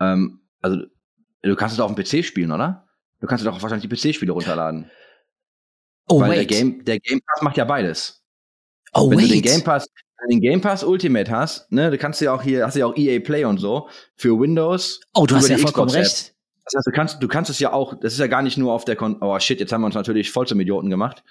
[0.00, 0.78] ähm, also
[1.42, 2.86] du kannst es doch auf dem PC spielen, oder?
[3.22, 4.90] Du kannst doch wahrscheinlich die PC-Spiele runterladen.
[6.08, 6.48] oh, weil der wait.
[6.48, 8.20] Game, der Game Pass macht ja beides.
[8.94, 9.28] oh, wenn wait.
[9.28, 9.86] du den Game Pass,
[10.18, 12.84] wenn du den Game Pass Ultimate hast, ne, du kannst ja auch hier, hast ja
[12.84, 15.00] auch EA Play und so für Windows.
[15.14, 16.34] oh, du hast ja vollkommen recht.
[16.64, 18.72] Das heißt, du kannst, du kannst es ja auch, das ist ja gar nicht nur
[18.72, 21.22] auf der Kon oh shit, jetzt haben wir uns natürlich voll zum Idioten gemacht.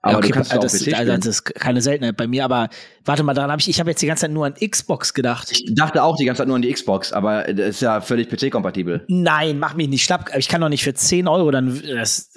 [0.00, 2.68] Aber okay, du kannst es auch das, also, das ist keine Seltenheit bei mir, aber
[3.04, 5.50] warte mal, daran habe ich, ich habe jetzt die ganze Zeit nur an Xbox gedacht.
[5.50, 8.28] Ich dachte auch die ganze Zeit nur an die Xbox, aber das ist ja völlig
[8.28, 9.04] PC-kompatibel.
[9.08, 10.30] Nein, mach mich nicht schlapp.
[10.36, 11.82] Ich kann doch nicht für 10 Euro dann.
[11.82, 12.30] Das,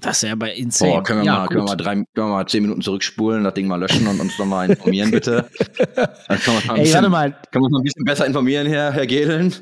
[0.00, 0.92] das ist ja bei Insane.
[0.92, 1.68] Boah, können wir, ja, mal, können, wir gut.
[1.70, 4.70] mal drei, können wir mal zehn Minuten zurückspulen, das Ding mal löschen und uns nochmal
[4.70, 5.50] informieren, bitte.
[5.96, 7.30] Dann können wir uns mal ein Ey, bisschen, warte mal.
[7.50, 9.52] können wir uns mal ein bisschen besser informieren, Herr, Herr Gehlen.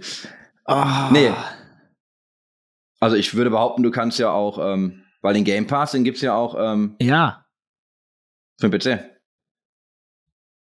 [0.66, 0.84] Oh.
[1.12, 1.30] Nee.
[3.00, 6.20] Also ich würde behaupten, du kannst ja auch, ähm, weil den Game Pass, den gibt's
[6.20, 7.44] ja auch ähm, Ja.
[8.60, 9.00] für den PC.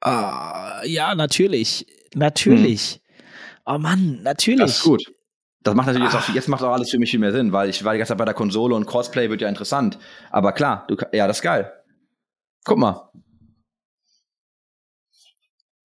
[0.02, 1.86] Ah, ja, natürlich.
[2.16, 3.02] Natürlich.
[3.66, 4.60] Oh Mann, natürlich.
[4.62, 5.04] Das ist gut.
[5.62, 7.70] Das macht natürlich jetzt auch, jetzt macht auch alles für mich viel mehr Sinn, weil
[7.70, 10.00] ich war die ganze Zeit bei der Konsole und Crossplay wird ja interessant.
[10.32, 11.72] Aber klar, du, ja, das ist geil.
[12.64, 13.12] Guck mal.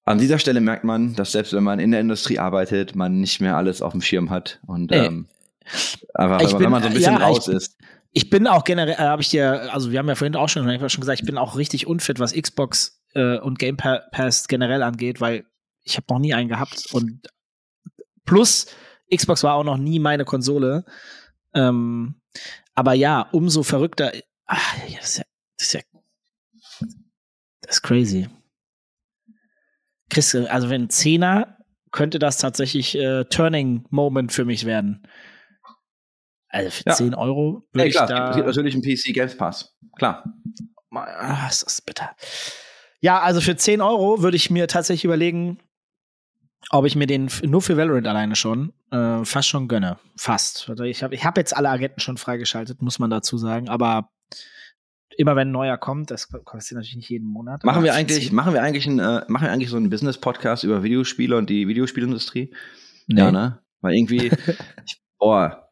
[0.04, 3.40] An dieser Stelle merkt man, dass selbst wenn man in der Industrie arbeitet, man nicht
[3.40, 4.60] mehr alles auf dem Schirm hat.
[4.66, 4.96] Und Nee.
[4.98, 5.28] ähm,
[6.14, 7.76] einfach, Ich wenn, man- bin- man so ein bisschen ja, ich- raus ist.
[8.14, 10.64] Ich bin auch generell, äh, habe ich dir, also wir haben ja vorhin auch schon,
[10.90, 14.82] schon gesagt, ich bin auch richtig unfit, was Xbox äh, und Game Pa- Pass generell
[14.82, 15.46] angeht, weil
[15.82, 17.28] ich habe noch nie einen gehabt und
[18.24, 18.66] plus
[19.14, 20.84] Xbox war auch noch nie meine Konsole.
[21.54, 22.20] Ähm,
[22.74, 24.12] aber ja, umso verrückter.
[24.46, 25.24] Ach, das ist ja,
[25.58, 25.80] das ist ja,
[27.62, 28.28] das ist crazy.
[30.10, 31.58] Chris, also wenn Zehner
[31.90, 35.06] könnte das tatsächlich äh, Turning Moment für mich werden.
[36.52, 36.94] Also für Ja.
[36.94, 38.30] 10 Euro würde Ja, ich klar, da.
[38.30, 39.74] es gibt natürlich einen PC Games Pass.
[39.96, 40.24] Klar.
[40.94, 42.14] Ah, ist das bitter.
[43.00, 45.58] Ja, also für 10 Euro würde ich mir tatsächlich überlegen,
[46.70, 49.98] ob ich mir den nur für Valorant alleine schon äh, fast schon gönne.
[50.16, 50.70] Fast.
[50.84, 53.68] Ich habe ich hab jetzt alle Agenten schon freigeschaltet, muss man dazu sagen.
[53.70, 54.10] Aber
[55.16, 57.64] immer wenn ein neuer kommt, das kostet natürlich nicht jeden Monat.
[57.64, 60.64] Machen wir eigentlich, 10 machen wir eigentlich, ein, äh, machen wir eigentlich so einen Business-Podcast
[60.64, 62.54] über Videospiele und die Videospielindustrie?
[63.06, 63.20] Nee.
[63.20, 63.58] Ja, ne?
[63.80, 64.30] Weil irgendwie,
[65.18, 65.70] boah,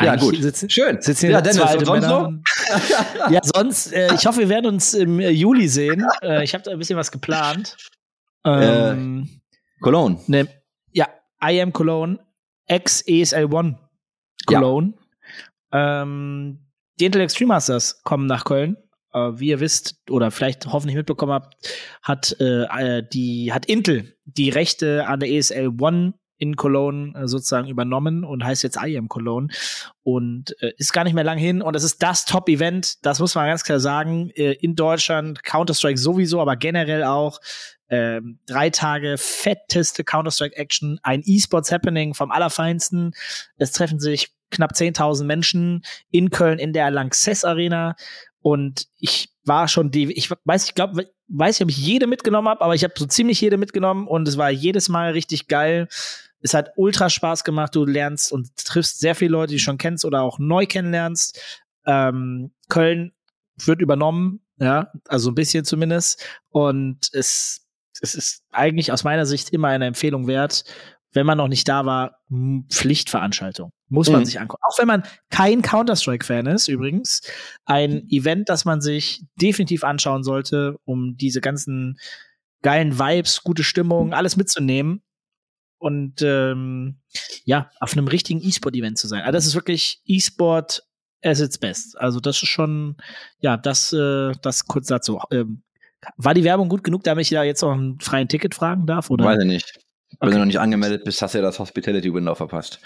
[0.00, 0.36] Ja, gut.
[0.40, 1.00] Sitzen, schön.
[1.02, 3.30] sitzen Ja, Dennis, zwei sonst Männer so?
[3.30, 6.06] ja, sonst, äh, ich hoffe, wir werden uns im äh, Juli sehen.
[6.22, 7.76] Äh, ich habe da ein bisschen was geplant.
[8.44, 9.42] Ähm,
[9.80, 10.18] Cologne.
[10.26, 10.48] ne,
[10.92, 11.08] ja,
[11.44, 12.18] I am Cologne,
[12.66, 13.78] ex ESL One
[14.46, 14.94] Cologne.
[15.72, 16.58] Ähm,
[16.98, 18.76] die Intel Extreme Masters kommen nach Köln.
[19.12, 21.54] Äh, wie ihr wisst oder vielleicht hoffentlich mitbekommen habt,
[22.02, 27.28] hat äh, äh, die hat Intel die Rechte an der ESL One in Cologne äh,
[27.28, 29.48] sozusagen übernommen und heißt jetzt I am Cologne
[30.02, 33.34] und äh, ist gar nicht mehr lang hin und es ist das Top-Event, das muss
[33.34, 37.38] man ganz klar sagen, äh, in Deutschland, Counter-Strike sowieso, aber generell auch
[37.88, 43.12] ähm, drei Tage fetteste Counter-Strike-Action, ein E-Sports Happening vom Allerfeinsten.
[43.58, 47.96] Es treffen sich knapp 10.000 Menschen in Köln in der Lanxess Arena
[48.42, 52.48] und ich war schon die, ich weiß, ich glaube, weiß nicht, ob ich jede mitgenommen
[52.48, 55.88] habe, aber ich habe so ziemlich jede mitgenommen und es war jedes Mal richtig geil.
[56.40, 57.74] Es hat ultra Spaß gemacht.
[57.74, 61.40] Du lernst und triffst sehr viele Leute, die du schon kennst oder auch neu kennenlernst.
[61.86, 63.12] Ähm, Köln
[63.56, 66.24] wird übernommen, ja, also ein bisschen zumindest.
[66.50, 67.66] Und es,
[68.00, 70.64] es ist eigentlich aus meiner Sicht immer eine Empfehlung wert.
[71.12, 72.18] Wenn man noch nicht da war,
[72.70, 73.72] Pflichtveranstaltung.
[73.92, 74.24] Muss man Mhm.
[74.24, 74.62] sich angucken.
[74.66, 77.20] Auch wenn man kein Counter-Strike-Fan ist, übrigens.
[77.66, 81.98] Ein Event, das man sich definitiv anschauen sollte, um diese ganzen
[82.62, 85.02] geilen Vibes, gute Stimmung, alles mitzunehmen.
[85.78, 87.00] Und ähm,
[87.44, 89.20] ja, auf einem richtigen E-Sport-Event zu sein.
[89.22, 90.84] Also das ist wirklich E-Sport
[91.22, 92.00] as its best.
[92.00, 92.96] Also das ist schon,
[93.40, 95.20] ja, das, äh, das kurz dazu.
[95.30, 95.62] Ähm,
[96.16, 99.10] war die Werbung gut genug, damit ich da jetzt noch einen freien Ticket fragen darf?
[99.10, 99.24] Oder?
[99.24, 99.74] Weiß ich nicht.
[100.20, 100.32] Wenn Okay.
[100.34, 102.80] du noch nicht angemeldet bist, hast du ja das Hospitality Window verpasst.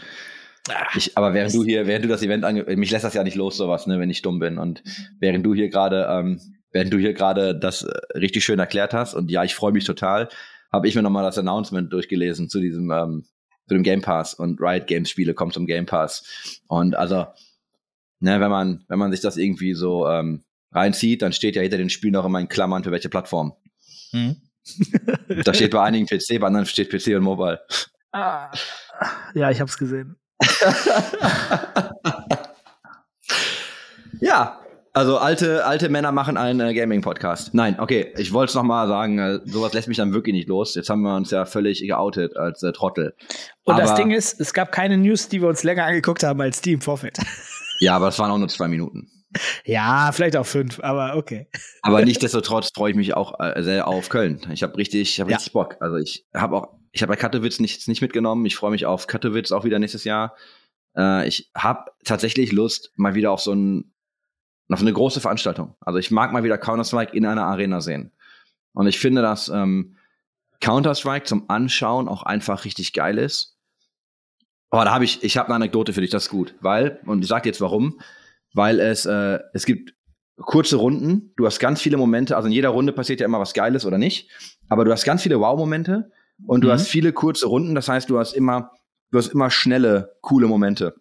[0.68, 3.22] Ah, Ich, aber während du hier, während du das Event ange mich lässt das ja
[3.22, 4.58] nicht los, sowas, ne, wenn ich dumm bin.
[4.58, 4.82] Und
[5.20, 6.40] während du hier gerade, ähm,
[6.72, 9.84] während du hier gerade das äh, richtig schön erklärt hast, und ja, ich freue mich
[9.84, 10.28] total,
[10.72, 13.24] habe ich mir nochmal das Announcement durchgelesen zu diesem, ähm,
[13.68, 16.60] zu dem Game Pass und Riot Games Spiele kommt zum Game Pass.
[16.68, 17.26] Und also,
[18.20, 21.78] ne, wenn man, wenn man sich das irgendwie so ähm, reinzieht, dann steht ja hinter
[21.78, 23.54] den Spielen auch immer in Klammern für welche Plattform.
[24.10, 24.36] hm.
[25.44, 27.60] Da steht bei einigen PC, bei anderen steht PC und Mobile.
[28.10, 28.50] Ah,
[29.34, 30.16] ja, ich hab's gesehen.
[34.20, 34.60] Ja,
[34.94, 37.52] also alte, alte Männer machen einen äh, Gaming-Podcast.
[37.52, 40.74] Nein, okay, ich wollte es nochmal sagen, äh, sowas lässt mich dann wirklich nicht los.
[40.74, 43.14] Jetzt haben wir uns ja völlig geoutet als äh, Trottel.
[43.64, 46.40] Und das Aber- Ding ist, es gab keine News, die wir uns länger angeguckt haben
[46.40, 47.18] als die im Vorfeld.
[47.78, 49.10] Ja, aber es waren auch nur zwei Minuten.
[49.66, 51.46] ja, vielleicht auch fünf, aber okay.
[51.82, 54.40] Aber nichtsdestotrotz freue ich mich auch äh, sehr auf Köln.
[54.50, 55.36] Ich habe richtig, ich habe Ja.
[55.36, 55.76] richtig Bock.
[55.80, 58.46] Also ich habe auch, ich habe bei Katowice nichts nicht mitgenommen.
[58.46, 60.34] Ich freue mich auf Katowice auch wieder nächstes Jahr.
[60.96, 63.92] Äh, ich habe tatsächlich Lust mal wieder auf so ein,
[64.70, 65.74] auf eine große Veranstaltung.
[65.80, 68.12] Also ich mag mal wieder Counter Strike in einer Arena sehen.
[68.72, 69.98] Und ich finde, dass ähm,
[70.60, 73.58] Counter Strike zum Anschauen auch einfach richtig geil ist.
[74.70, 77.22] Aber da habe ich, ich habe eine Anekdote für dich, das ist gut, weil und
[77.22, 78.00] ich sag dir jetzt warum,
[78.54, 79.92] weil es äh, es gibt
[80.38, 81.34] kurze Runden.
[81.36, 82.36] Du hast ganz viele Momente.
[82.36, 84.30] Also in jeder Runde passiert ja immer was Geiles oder nicht.
[84.70, 86.10] Aber du hast ganz viele Wow-Momente
[86.44, 86.72] und du Mhm.
[86.72, 87.74] hast viele kurze Runden.
[87.74, 88.70] Das heißt, du hast immer,
[89.10, 90.94] du hast immer schnelle, coole Momente.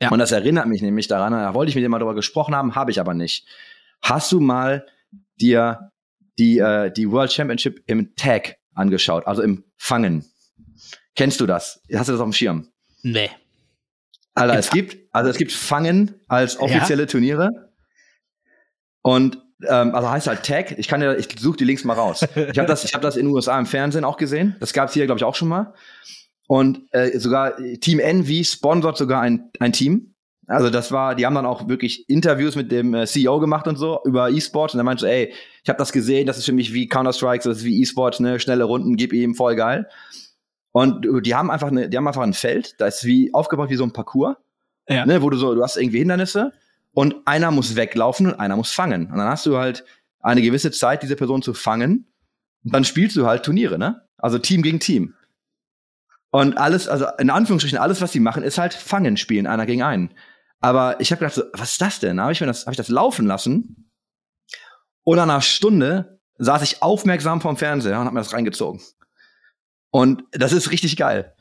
[0.00, 0.10] Ja.
[0.10, 2.74] Und das erinnert mich nämlich daran, da wollte ich mit dir mal drüber gesprochen haben,
[2.76, 3.46] habe ich aber nicht.
[4.00, 4.86] Hast du mal
[5.40, 5.90] dir
[6.38, 10.24] die, äh, die World Championship im Tag angeschaut, also im Fangen?
[11.16, 11.82] Kennst du das?
[11.92, 12.68] Hast du das auf dem Schirm?
[13.02, 13.30] Nee.
[14.34, 17.72] Alter, Im es gibt, also es gibt Fangen als offizielle Turniere.
[19.02, 20.78] Und ähm, also heißt halt Tag.
[20.78, 22.22] Ich kann ja, ich suche die Links mal raus.
[22.34, 24.56] Ich habe das, ich habe das in den USA im Fernsehen auch gesehen.
[24.60, 25.74] Das gab es hier, glaube ich, auch schon mal.
[26.46, 30.14] Und äh, sogar Team Envy sponsert sogar ein, ein Team.
[30.46, 33.76] Also das war, die haben dann auch wirklich Interviews mit dem äh, CEO gemacht und
[33.76, 34.72] so über E-Sports.
[34.72, 37.58] Und er meinte ey, ich habe das gesehen, das ist für mich wie Counter-Strike, das
[37.58, 39.88] ist wie E-Sports, ne, schnelle Runden, gib ihm, voll geil.
[40.72, 43.68] Und äh, die haben einfach eine, die haben einfach ein Feld, da ist wie aufgebaut
[43.68, 44.36] wie so ein Parcours,
[44.88, 45.04] Ja.
[45.04, 46.52] ne, wo du so, du hast irgendwie Hindernisse
[46.98, 49.06] und einer muss weglaufen und einer muss fangen.
[49.06, 49.84] Und dann hast du halt
[50.18, 52.12] eine gewisse Zeit, diese Person zu fangen.
[52.64, 54.02] Und dann spielst du halt Turniere, ne?
[54.16, 55.14] Also Team gegen Team.
[56.30, 59.84] Und alles, also in Anführungsstrichen, alles, was die machen, ist halt Fangen spielen, einer gegen
[59.84, 60.12] einen.
[60.58, 62.20] Aber ich habe gedacht, so, was ist das denn?
[62.20, 63.92] Habe ich habe ich das laufen lassen.
[65.04, 68.80] Und nach einer Stunde saß ich aufmerksam vorm Fernseher und habe mir das reingezogen.
[69.90, 71.32] Und das ist richtig geil.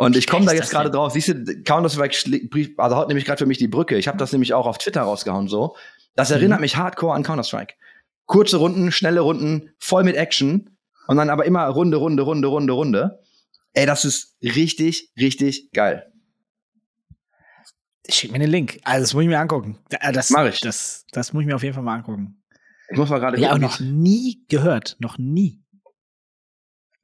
[0.00, 1.12] Und ich komme da jetzt gerade drauf.
[1.12, 3.98] Siehst du, Counter-Strike schlägt- also haut nämlich gerade für mich die Brücke.
[3.98, 5.76] Ich habe das nämlich auch auf Twitter rausgehauen so.
[6.16, 6.62] Das erinnert Mhm.
[6.62, 7.74] mich hardcore an Counter-Strike.
[8.24, 10.70] Kurze Runden, schnelle Runden, voll mit Action
[11.06, 13.20] und dann aber immer Runde, Runde, Runde, Runde, Runde.
[13.74, 16.10] Ey, das ist richtig, richtig geil.
[18.08, 18.80] Schick mir den Link.
[18.84, 19.78] Also, das muss ich mir angucken.
[19.90, 20.60] Da- Das, Mach ich.
[20.60, 22.42] Das, das muss ich mir auf jeden Fall mal angucken.
[22.88, 24.96] Ich muss mal gerade Ja, auch noch nie gehört.
[24.98, 25.62] Noch nie.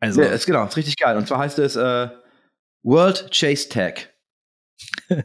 [0.00, 1.16] Also, Ja, ist genau, ist richtig geil.
[1.18, 2.08] Und zwar heißt es äh,
[2.86, 4.14] World Chase Tag.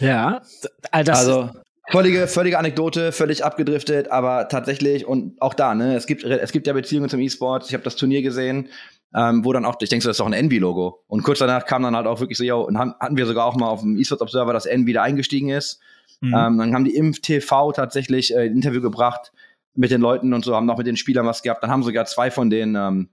[0.00, 0.42] ja.
[0.90, 1.50] Also
[1.88, 6.66] völlige, völlige Anekdote, völlig abgedriftet, aber tatsächlich und auch da, ne, es gibt, es gibt
[6.66, 7.68] ja Beziehungen zum E-Sport.
[7.68, 8.70] Ich habe das Turnier gesehen,
[9.14, 11.04] ähm, wo dann auch, ich denke, das ist doch ein Envy-Logo.
[11.06, 13.46] Und kurz danach kam dann halt auch wirklich so, yo, und haben, hatten wir sogar
[13.46, 15.78] auch mal auf dem E-Sports Observer, dass Envy da eingestiegen ist.
[16.20, 16.34] Mhm.
[16.34, 19.30] Ähm, dann haben die im TV tatsächlich äh, ein Interview gebracht
[19.76, 21.62] mit den Leuten und so, haben auch mit den Spielern was gehabt.
[21.62, 23.08] Dann haben sogar zwei von den ähm,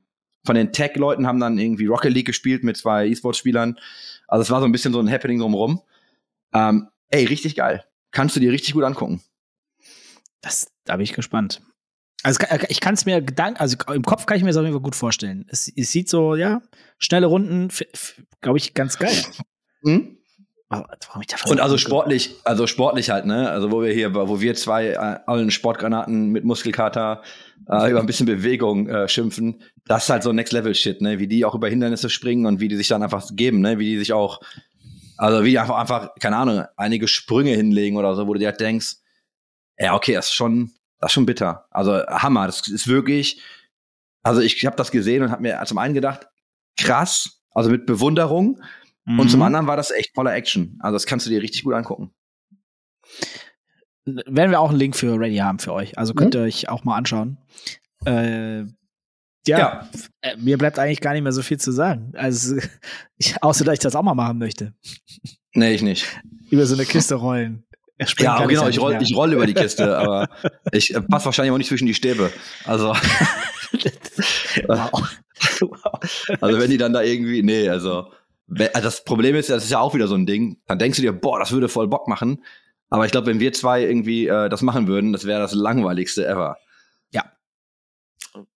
[0.45, 3.77] von den Tech-Leuten haben dann irgendwie Rocket League gespielt mit zwei E-Sports-Spielern.
[4.27, 5.81] Also es war so ein bisschen so ein Happening drumherum.
[6.53, 7.83] Ähm, ey, richtig geil.
[8.11, 9.21] Kannst du dir richtig gut angucken.
[10.41, 11.61] das, da bin ich gespannt.
[12.23, 14.73] Also ich kann es mir Gedanken, also im Kopf kann ich mir das auf jeden
[14.73, 15.45] Fall gut vorstellen.
[15.49, 16.61] Es, es sieht so, ja,
[16.97, 17.69] schnelle Runden,
[18.41, 19.15] glaube ich, ganz geil.
[19.83, 20.17] Hm?
[21.51, 23.49] Und also sportlich, also sportlich halt, ne?
[23.49, 27.23] Also wo wir hier, wo wir zwei äh, allen Sportgranaten mit Muskelkater
[27.67, 31.17] äh, über ein bisschen Bewegung äh, schimpfen, das ist halt so Next Level Shit, ne?
[31.17, 33.79] Wie die auch über Hindernisse springen und wie die sich dann einfach geben, ne?
[33.79, 34.41] Wie die sich auch,
[35.17, 38.49] also wie die einfach einfach, keine Ahnung, einige Sprünge hinlegen oder so, wo du dir
[38.49, 38.97] halt denkst,
[39.79, 41.65] ja okay, das ist schon, das ist schon bitter.
[41.71, 43.41] Also Hammer, das ist wirklich,
[44.21, 46.27] also ich habe das gesehen und habe mir zum einen gedacht,
[46.77, 48.61] krass, Also mit Bewunderung.
[49.17, 49.29] Und Mhm.
[49.29, 50.77] zum anderen war das echt voller Action.
[50.81, 52.11] Also das kannst du dir richtig gut angucken.
[54.05, 55.97] werden wir auch einen Link für Ready haben für euch.
[55.97, 56.17] Also Mhm.
[56.17, 57.37] könnt ihr euch auch mal anschauen.
[58.05, 58.63] Äh,
[59.47, 59.89] ja,
[60.21, 62.13] äh, mir bleibt eigentlich gar nicht mehr so viel zu sagen.
[62.15, 62.57] Also,
[63.17, 64.73] ich, außer dass ich das auch mal machen möchte.
[65.53, 66.05] Nee, ich nicht.
[66.49, 67.63] Über so eine Kiste rollen.
[68.17, 70.29] Ja, genau, ja ich roll, ich roll über die Kiste, aber
[70.71, 72.31] ich äh, passe wahrscheinlich auch nicht zwischen die Stäbe.
[72.65, 72.89] Also,
[74.67, 74.91] wow.
[75.61, 76.37] wow.
[76.41, 78.11] also wenn die dann da irgendwie, nee, also
[78.49, 80.57] das Problem ist, ja, das ist ja auch wieder so ein Ding.
[80.67, 82.43] Dann denkst du dir, boah, das würde voll Bock machen.
[82.89, 86.25] Aber ich glaube, wenn wir zwei irgendwie äh, das machen würden, das wäre das langweiligste
[86.27, 86.57] ever.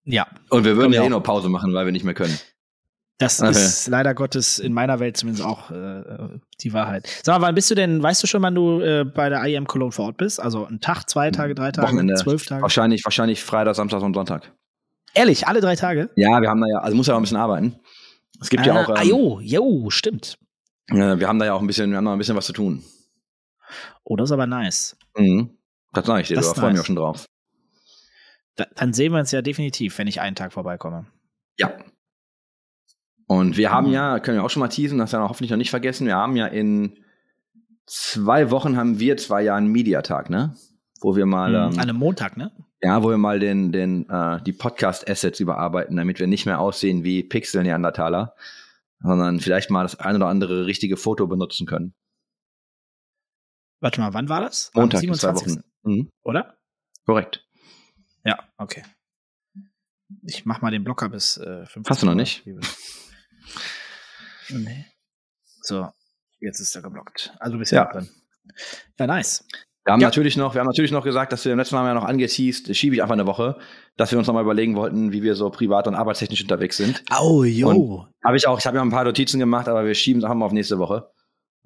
[0.06, 2.38] Ja, Und wir würden ja eh nur Pause machen, weil wir nicht mehr können.
[3.18, 3.52] das Okay.
[3.52, 6.04] ist leider Gottes in meiner Welt zumindest auch äh,
[6.62, 7.08] die Wahrheit.
[7.24, 9.66] Sag mal, wann bist du denn, weißt du schon, wann du äh, bei der IEM
[9.66, 10.40] Cologne vor Ort bist?
[10.40, 12.16] Also ein Tag, zwei Tage, drei Tage, Wochenende.
[12.16, 12.62] zwölf Tage?
[12.62, 14.52] Wahrscheinlich, wahrscheinlich Freitag, Samstag und Sonntag.
[15.16, 16.10] Ehrlich, alle drei Tage?
[16.16, 17.76] Ja, wir haben da ja, also muss ja auch ein bisschen arbeiten.
[18.44, 20.38] Es gibt ja auch, ah, ähm, jo, jo, stimmt.
[20.90, 22.54] äh, wir haben da ja auch ein bisschen, wir haben noch ein bisschen was zu
[22.54, 22.84] tun.
[24.04, 24.98] Oh, das ist aber nice.
[25.18, 25.58] Mhm.
[25.94, 26.82] Das sage ich dir, da freue ich mich nice.
[26.82, 27.26] auch schon drauf.
[28.56, 31.08] Da, dann sehen wir uns ja definitiv, wenn ich einen Tag vorbeikomme.
[31.58, 31.72] Ja.
[33.28, 33.94] Und wir haben Mhm.
[33.94, 36.36] ja, können wir auch schon mal teasen, das ja hoffentlich noch nicht vergessen, wir haben
[36.36, 37.00] ja in
[37.86, 40.56] zwei Wochen haben wir zwei Jahre einen Mediatag, ne?
[41.02, 42.52] Wo wir mal, An ähm, einem Montag, ne?
[42.84, 47.04] Ja, wo wir mal den, den, äh, die Podcast-Assets überarbeiten, damit wir nicht mehr aussehen
[47.04, 48.36] wie Pixel-Neandertaler,
[49.00, 51.94] sondern vielleicht mal das ein oder andere richtige Foto benutzen können.
[53.80, 54.70] Warte mal, wann war das?
[54.74, 55.64] Am Montag zwei 27., Wochen.
[55.84, 56.10] Mhm.
[56.24, 56.58] Oder?
[57.06, 57.46] Korrekt.
[58.26, 58.84] Ja, okay.
[60.24, 62.46] Ich mach mal den Blocker bis äh, 15 Hast du noch nicht?
[64.50, 64.86] Nee.
[65.62, 65.90] So,
[66.40, 67.34] jetzt ist er geblockt.
[67.40, 67.86] Also du bist Ja.
[67.86, 68.10] ja drin.
[69.00, 69.46] Ja, nice.
[69.86, 70.08] Wir haben Ja.
[70.08, 72.74] natürlich noch, wir haben natürlich noch gesagt, dass wir im letzten Mal ja noch angeteased,
[72.76, 73.58] schiebe ich einfach eine Woche,
[73.98, 77.04] dass wir uns noch mal überlegen wollten, wie wir so privat und arbeitstechnisch unterwegs sind.
[77.20, 78.08] Oh, jo.
[78.24, 80.36] Habe ich auch, ich habe ja ein paar Notizen gemacht, aber wir schieben es einfach
[80.38, 81.10] mal auf nächste Woche.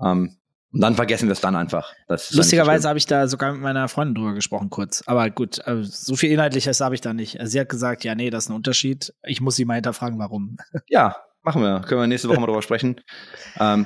[0.04, 0.36] Ähm,
[0.74, 1.94] und dann vergessen wir es dann einfach.
[2.08, 5.02] Lustigerweise habe ich da sogar mit meiner Freundin drüber gesprochen kurz.
[5.06, 7.38] Aber gut, äh, so viel Inhaltliches habe ich da nicht.
[7.42, 9.14] Sie hat gesagt, ja, nee, das ist ein Unterschied.
[9.24, 10.58] Ich muss sie mal hinterfragen, warum.
[10.88, 11.80] Ja, machen wir.
[11.82, 13.00] Können wir nächste Woche mal drüber sprechen.
[13.60, 13.86] Ähm,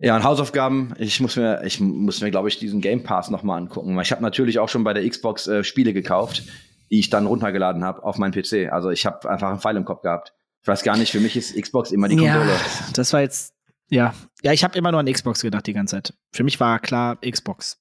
[0.00, 0.94] ja, und Hausaufgaben.
[0.98, 3.98] Ich muss mir, ich muss mir, glaube ich, diesen Game Pass noch mal angucken.
[4.00, 6.44] Ich habe natürlich auch schon bei der Xbox äh, Spiele gekauft,
[6.90, 8.72] die ich dann runtergeladen habe auf meinen PC.
[8.72, 10.32] Also ich habe einfach einen Pfeil im Kopf gehabt.
[10.62, 12.50] Ich weiß gar nicht, für mich ist Xbox immer die Konsole.
[12.50, 12.60] Ja,
[12.94, 13.54] das war jetzt,
[13.88, 14.14] ja.
[14.42, 16.14] Ja, ich habe immer nur an Xbox gedacht die ganze Zeit.
[16.32, 17.78] Für mich war klar Xbox.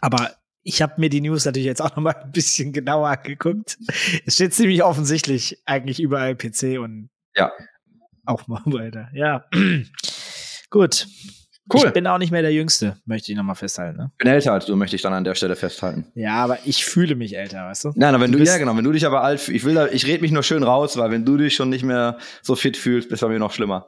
[0.00, 0.30] Aber
[0.62, 3.78] ich habe mir die News natürlich jetzt auch noch mal ein bisschen genauer angeguckt.
[4.26, 7.50] Es steht ziemlich offensichtlich eigentlich überall PC und Ja.
[8.26, 9.08] auch Mobile da.
[9.12, 9.44] Ja.
[10.70, 11.06] Gut.
[11.72, 11.86] Cool.
[11.86, 13.98] Ich bin auch nicht mehr der Jüngste, möchte ich noch mal festhalten.
[13.98, 14.10] Ne?
[14.12, 16.06] Ich bin älter als du, möchte ich dann an der Stelle festhalten.
[16.16, 17.92] Ja, aber ich fühle mich älter, weißt du?
[17.94, 19.86] Nein, aber wenn Du du, ja genau, wenn du dich aber alt, ich will da,
[19.86, 22.76] ich rede mich nur schön raus, weil wenn du dich schon nicht mehr so fit
[22.76, 23.86] fühlst, bist bei mir noch schlimmer.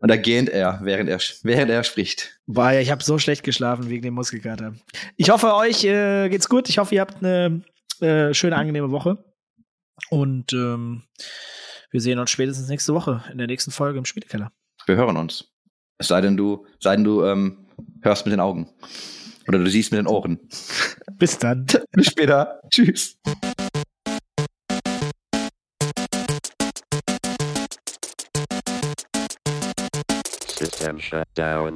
[0.00, 2.38] Und da gähnt er, während er, während er spricht.
[2.46, 4.74] Boah, ja, ich habe so schlecht geschlafen wegen dem Muskelkater.
[5.16, 6.68] Ich hoffe, euch äh, geht's gut.
[6.68, 7.62] Ich hoffe, ihr habt eine
[8.00, 9.24] äh, schöne, angenehme Woche.
[10.10, 11.02] Und ähm,
[11.90, 14.52] wir sehen uns spätestens nächste Woche in der nächsten Folge im Spielekeller.
[14.86, 15.55] Wir hören uns.
[15.98, 17.66] Es sei denn, du, sei denn, du ähm,
[18.02, 18.68] hörst mit den Augen.
[19.48, 20.38] Oder du siehst mit den Ohren.
[21.18, 21.66] Bis dann.
[21.92, 22.60] Bis später.
[22.70, 23.16] Tschüss.
[30.58, 31.74] System shut down.